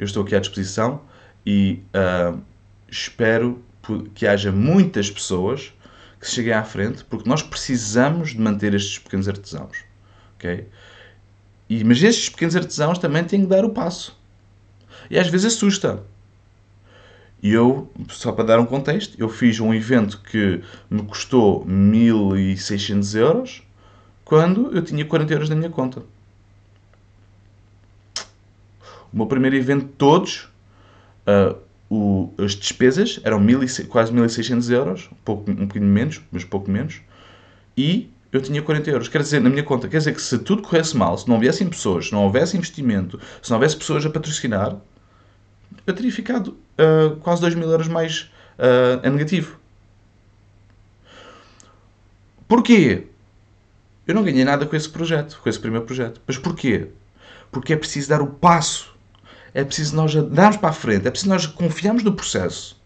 Eu 0.01 0.07
estou 0.07 0.23
aqui 0.23 0.35
à 0.35 0.41
disposição 0.41 1.03
e 1.45 1.83
uh, 1.95 2.41
espero 2.89 3.63
que 4.15 4.27
haja 4.27 4.51
muitas 4.51 5.11
pessoas 5.11 5.75
que 6.19 6.27
se 6.27 6.37
cheguem 6.37 6.55
à 6.55 6.65
frente, 6.65 7.05
porque 7.05 7.29
nós 7.29 7.43
precisamos 7.43 8.31
de 8.31 8.41
manter 8.41 8.73
estes 8.73 8.99
pequenos 8.99 9.29
artesãos. 9.29 9.85
Ok? 10.37 10.67
E, 11.69 11.85
mas 11.85 12.03
estes 12.03 12.31
pequenos 12.31 12.57
artesãos 12.57 12.99
também 12.99 13.23
têm 13.25 13.43
que 13.43 13.47
dar 13.47 13.63
o 13.63 13.69
passo. 13.69 14.19
E 15.11 15.19
às 15.19 15.29
vezes 15.29 15.53
assusta. 15.53 16.03
E 17.43 17.53
eu, 17.53 17.93
só 18.09 18.33
para 18.33 18.45
dar 18.45 18.59
um 18.59 18.65
contexto, 18.65 19.21
eu 19.21 19.29
fiz 19.29 19.61
um 19.61 19.75
evento 19.75 20.19
que 20.23 20.63
me 20.89 21.03
custou 21.03 21.63
1600 21.67 23.15
euros 23.17 23.63
quando 24.25 24.75
eu 24.75 24.83
tinha 24.83 25.05
40 25.05 25.35
euros 25.35 25.51
na 25.51 25.57
minha 25.57 25.69
conta. 25.69 26.03
O 29.13 29.17
meu 29.17 29.27
primeiro 29.27 29.57
evento, 29.57 29.89
todos, 29.99 30.49
uh, 31.27 31.57
o, 31.89 32.33
as 32.39 32.55
despesas 32.55 33.21
eram 33.25 33.41
mil 33.41 33.63
e, 33.63 33.85
quase 33.85 34.13
1600 34.13 34.71
euros, 34.71 35.09
um, 35.13 35.17
pouco, 35.25 35.51
um 35.51 35.67
bocadinho 35.67 35.91
menos, 35.91 36.21
mas 36.31 36.45
pouco 36.45 36.71
menos, 36.71 37.01
e 37.77 38.11
eu 38.33 38.41
tinha 38.41 38.63
40 38.63 38.91
euros. 38.91 39.09
Quer 39.09 39.23
dizer, 39.23 39.41
na 39.41 39.51
minha 39.51 39.65
conta, 39.65 39.89
quer 39.89 39.99
dizer 39.99 40.15
que 40.15 40.23
se 40.23 40.39
tudo 40.39 40.63
corresse 40.63 40.97
mal, 40.97 41.19
se 41.19 41.29
não 41.29 41.41
viessem 41.41 41.69
pessoas, 41.69 42.07
se 42.07 42.13
não 42.13 42.25
houvesse 42.25 42.57
investimento, 42.57 43.19
se 43.43 43.51
não 43.51 43.57
houvesse 43.57 43.77
pessoas 43.77 44.07
a 44.07 44.11
patrocinar, 44.11 44.77
eu 45.87 45.95
teria 45.95 46.13
ficado 46.13 46.57
uh, 46.79 47.17
quase 47.17 47.41
2 47.41 47.55
mil 47.55 47.69
euros 47.69 47.89
mais 47.89 48.31
uh, 48.59 49.05
a 49.05 49.11
negativo. 49.11 49.59
Porquê? 52.47 53.07
Eu 54.07 54.15
não 54.15 54.25
ganhei 54.25 54.45
nada 54.45 54.67
com 54.67 54.75
esse 54.75 54.89
projeto, 54.89 55.41
com 55.43 55.49
esse 55.49 55.59
primeiro 55.59 55.87
projeto. 55.87 56.21
Mas 56.27 56.37
porquê? 56.37 56.89
Porque 57.51 57.73
é 57.73 57.77
preciso 57.77 58.09
dar 58.09 58.21
o 58.21 58.27
passo. 58.27 58.93
É 59.53 59.65
preciso 59.65 59.97
nós 59.97 60.15
darmos 60.15 60.57
para 60.57 60.71
a 60.71 60.73
frente. 60.73 61.07
É 61.07 61.11
preciso 61.11 61.31
nós 61.31 61.47
confiarmos 61.47 62.03
no 62.03 62.13
processo. 62.13 62.81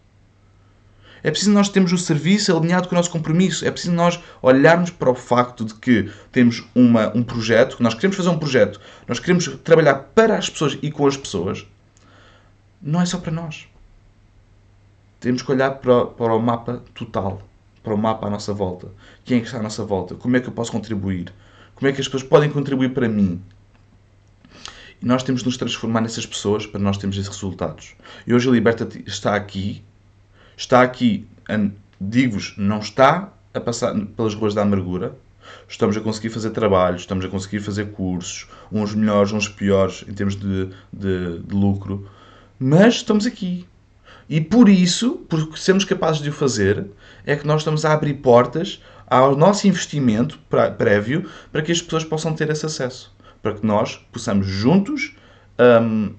É 1.25 1.31
preciso 1.31 1.51
nós 1.51 1.69
termos 1.69 1.91
o 1.91 1.97
serviço 1.97 2.55
alinhado 2.55 2.87
com 2.87 2.93
o 2.93 2.97
nosso 2.97 3.09
compromisso. 3.09 3.65
É 3.65 3.71
preciso 3.71 3.93
nós 3.93 4.19
olharmos 4.43 4.91
para 4.91 5.09
o 5.09 5.15
facto 5.15 5.65
de 5.65 5.73
que 5.73 6.11
temos 6.31 6.63
uma, 6.75 7.11
um 7.17 7.23
projeto, 7.23 7.77
que 7.77 7.83
nós 7.83 7.95
queremos 7.95 8.15
fazer 8.15 8.29
um 8.29 8.37
projeto, 8.37 8.79
nós 9.07 9.19
queremos 9.19 9.47
trabalhar 9.63 9.95
para 10.13 10.37
as 10.37 10.49
pessoas 10.49 10.77
e 10.83 10.91
com 10.91 11.07
as 11.07 11.17
pessoas. 11.17 11.65
Não 12.79 13.01
é 13.01 13.07
só 13.07 13.17
para 13.17 13.31
nós. 13.31 13.67
Temos 15.19 15.41
que 15.41 15.51
olhar 15.51 15.71
para, 15.71 16.05
para 16.05 16.35
o 16.35 16.39
mapa 16.39 16.83
total, 16.93 17.41
para 17.81 17.95
o 17.95 17.97
mapa 17.97 18.27
à 18.27 18.29
nossa 18.29 18.53
volta. 18.53 18.89
Quem 19.23 19.37
é 19.37 19.39
que 19.39 19.47
está 19.47 19.57
à 19.57 19.63
nossa 19.63 19.83
volta? 19.83 20.13
Como 20.13 20.37
é 20.37 20.39
que 20.39 20.47
eu 20.47 20.53
posso 20.53 20.71
contribuir? 20.71 21.33
Como 21.73 21.89
é 21.89 21.91
que 21.91 22.01
as 22.01 22.07
pessoas 22.07 22.21
podem 22.21 22.51
contribuir 22.51 22.93
para 22.93 23.09
mim? 23.09 23.41
Nós 25.05 25.23
temos 25.23 25.41
de 25.41 25.45
nos 25.45 25.55
transformar 25.55 26.01
nessas 26.01 26.25
pessoas 26.25 26.65
para 26.65 26.81
nós 26.81 26.97
termos 26.97 27.15
esses 27.15 27.29
resultados. 27.29 27.95
E 28.27 28.33
hoje 28.33 28.49
a 28.49 28.51
Liberta 28.51 28.89
está 29.05 29.35
aqui 29.35 29.81
está 30.57 30.81
aqui, 30.81 31.27
digo-vos, 31.99 32.53
não 32.57 32.79
está 32.79 33.31
a 33.53 33.59
passar 33.59 33.93
pelas 34.15 34.33
ruas 34.33 34.53
da 34.53 34.61
amargura. 34.61 35.15
Estamos 35.67 35.95
a 35.95 36.01
conseguir 36.01 36.29
fazer 36.29 36.49
trabalhos, 36.51 37.01
estamos 37.01 37.23
a 37.23 37.27
conseguir 37.27 37.59
fazer 37.59 37.91
cursos, 37.91 38.47
uns 38.71 38.95
melhores, 38.95 39.31
uns 39.31 39.47
piores 39.47 40.03
em 40.07 40.13
termos 40.13 40.35
de, 40.35 40.69
de, 40.91 41.39
de 41.39 41.55
lucro, 41.55 42.09
mas 42.57 42.95
estamos 42.95 43.27
aqui. 43.27 43.67
E 44.27 44.41
por 44.41 44.67
isso, 44.67 45.23
porque 45.29 45.57
sermos 45.57 45.85
capazes 45.85 46.21
de 46.21 46.29
o 46.29 46.33
fazer, 46.33 46.87
é 47.25 47.35
que 47.35 47.45
nós 47.45 47.61
estamos 47.61 47.85
a 47.85 47.93
abrir 47.93 48.15
portas 48.15 48.81
ao 49.05 49.35
nosso 49.35 49.67
investimento 49.67 50.39
prévio 50.49 51.29
para 51.51 51.61
que 51.61 51.71
as 51.71 51.79
pessoas 51.79 52.03
possam 52.03 52.33
ter 52.33 52.49
esse 52.49 52.65
acesso. 52.65 53.14
Para 53.45 53.53
que 53.53 53.63
nós 53.63 53.97
possamos 54.11 54.47
juntos 54.47 55.15
um, 55.59 56.15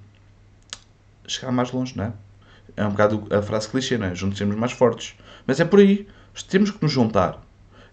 chegar 1.27 1.51
mais 1.51 1.73
longe, 1.73 1.97
não 1.97 2.05
é? 2.05 2.13
é 2.77 2.85
um 2.85 2.91
bocado 2.91 3.27
a 3.29 3.41
frase 3.41 3.67
clichê, 3.67 3.97
não 3.97 4.07
é? 4.07 4.15
Juntos 4.15 4.37
sermos 4.37 4.55
mais 4.55 4.71
fortes. 4.71 5.13
Mas 5.45 5.59
é 5.59 5.65
por 5.65 5.79
aí. 5.79 6.07
Temos 6.49 6.71
que 6.71 6.81
nos 6.81 6.89
juntar. 6.89 7.43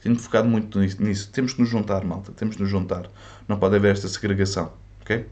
Tenho 0.00 0.16
focado 0.16 0.46
muito 0.46 0.78
nisso. 0.78 1.32
Temos 1.32 1.52
que 1.52 1.60
nos 1.60 1.68
juntar, 1.68 2.04
malta. 2.04 2.30
Temos 2.30 2.54
que 2.54 2.62
nos 2.62 2.70
juntar. 2.70 3.10
Não 3.48 3.58
pode 3.58 3.74
haver 3.74 3.94
esta 3.94 4.06
segregação. 4.06 4.72
Ok? 5.00 5.26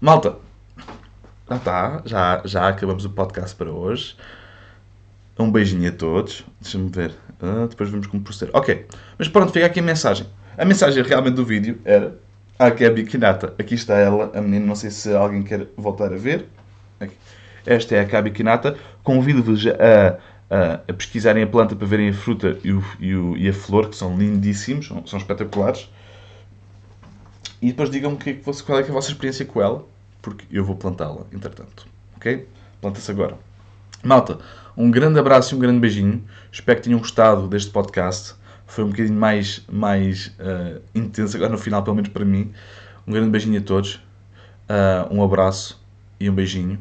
Malta. 0.00 0.36
Já 1.48 1.56
está. 1.56 2.02
Já, 2.04 2.42
já 2.44 2.68
acabamos 2.68 3.04
o 3.04 3.10
podcast 3.10 3.54
para 3.54 3.70
hoje. 3.70 4.16
Um 5.38 5.52
beijinho 5.52 5.88
a 5.88 5.92
todos. 5.92 6.44
Deixa-me 6.60 6.90
ver. 6.90 7.14
Ah, 7.40 7.68
depois 7.70 7.88
vemos 7.90 8.08
como 8.08 8.24
proceder. 8.24 8.56
Ok. 8.56 8.88
Mas 9.16 9.28
pronto, 9.28 9.52
fica 9.52 9.66
aqui 9.66 9.78
a 9.78 9.84
mensagem. 9.84 10.26
A 10.58 10.64
mensagem 10.64 11.00
realmente 11.04 11.34
do 11.34 11.44
vídeo 11.44 11.78
era 11.84 12.25
a 12.58 12.70
Gabi 12.70 13.04
Kinata. 13.04 13.54
Aqui 13.58 13.74
está 13.74 13.94
ela, 13.98 14.30
a 14.34 14.40
menina. 14.40 14.66
Não 14.66 14.76
sei 14.76 14.90
se 14.90 15.14
alguém 15.14 15.42
quer 15.42 15.66
voltar 15.76 16.12
a 16.12 16.16
ver. 16.16 16.46
Aqui. 16.98 17.14
Esta 17.66 17.96
é 17.96 18.00
a 18.00 18.06
Cabiquinata. 18.06 18.78
Convido-vos 19.02 19.66
a, 19.66 20.18
a, 20.48 20.74
a, 20.88 20.92
pesquisarem 20.92 21.42
a 21.42 21.46
planta 21.46 21.74
para 21.74 21.86
verem 21.86 22.08
a 22.08 22.12
fruta 22.14 22.56
e, 22.62 22.72
o, 22.72 22.84
e, 23.00 23.14
o, 23.14 23.36
e 23.36 23.48
a 23.48 23.52
flor, 23.52 23.90
que 23.90 23.96
são 23.96 24.16
lindíssimos, 24.16 24.86
são, 24.86 25.04
são 25.06 25.18
espetaculares. 25.18 25.90
E 27.60 27.68
depois 27.68 27.90
digam-me 27.90 28.16
que, 28.16 28.34
qual 28.34 28.78
é, 28.78 28.82
que 28.82 28.88
é 28.88 28.90
a 28.90 28.94
vossa 28.94 29.10
experiência 29.10 29.44
com 29.44 29.60
ela, 29.60 29.84
porque 30.22 30.44
eu 30.50 30.64
vou 30.64 30.76
plantá-la, 30.76 31.22
entretanto. 31.32 31.86
Ok? 32.16 32.46
Planta-se 32.80 33.10
agora. 33.10 33.36
Malta, 34.02 34.38
um 34.76 34.90
grande 34.90 35.18
abraço 35.18 35.54
e 35.54 35.56
um 35.56 35.60
grande 35.60 35.80
beijinho. 35.80 36.22
Espero 36.52 36.78
que 36.78 36.84
tenham 36.84 37.00
gostado 37.00 37.48
deste 37.48 37.70
podcast. 37.70 38.34
Foi 38.66 38.84
um 38.84 38.88
bocadinho 38.88 39.18
mais, 39.18 39.62
mais 39.70 40.26
uh, 40.38 40.82
intenso 40.94 41.36
agora 41.36 41.50
no 41.52 41.58
final, 41.58 41.82
pelo 41.82 41.96
menos 41.96 42.10
para 42.10 42.24
mim. 42.24 42.52
Um 43.06 43.12
grande 43.12 43.30
beijinho 43.30 43.60
a 43.60 43.62
todos. 43.62 43.94
Uh, 44.68 45.14
um 45.14 45.22
abraço 45.22 45.80
e 46.18 46.28
um 46.28 46.34
beijinho. 46.34 46.78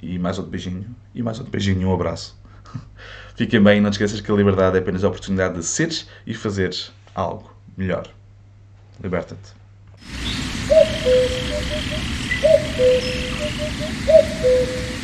E 0.00 0.18
mais 0.18 0.36
outro 0.36 0.50
beijinho. 0.50 0.86
E 1.14 1.22
mais 1.22 1.38
outro 1.38 1.50
beijinho 1.50 1.82
e 1.82 1.84
um 1.84 1.92
abraço. 1.94 2.38
Fiquem 3.34 3.62
bem, 3.62 3.80
não 3.80 3.90
te 3.90 3.94
esqueças 3.94 4.20
que 4.20 4.30
a 4.30 4.34
liberdade 4.34 4.76
é 4.76 4.80
apenas 4.80 5.02
a 5.04 5.08
oportunidade 5.08 5.54
de 5.54 5.64
seres 5.64 6.06
e 6.26 6.34
fazeres 6.34 6.92
algo 7.14 7.50
melhor. 7.76 8.06
Liberta-te. 9.02 9.52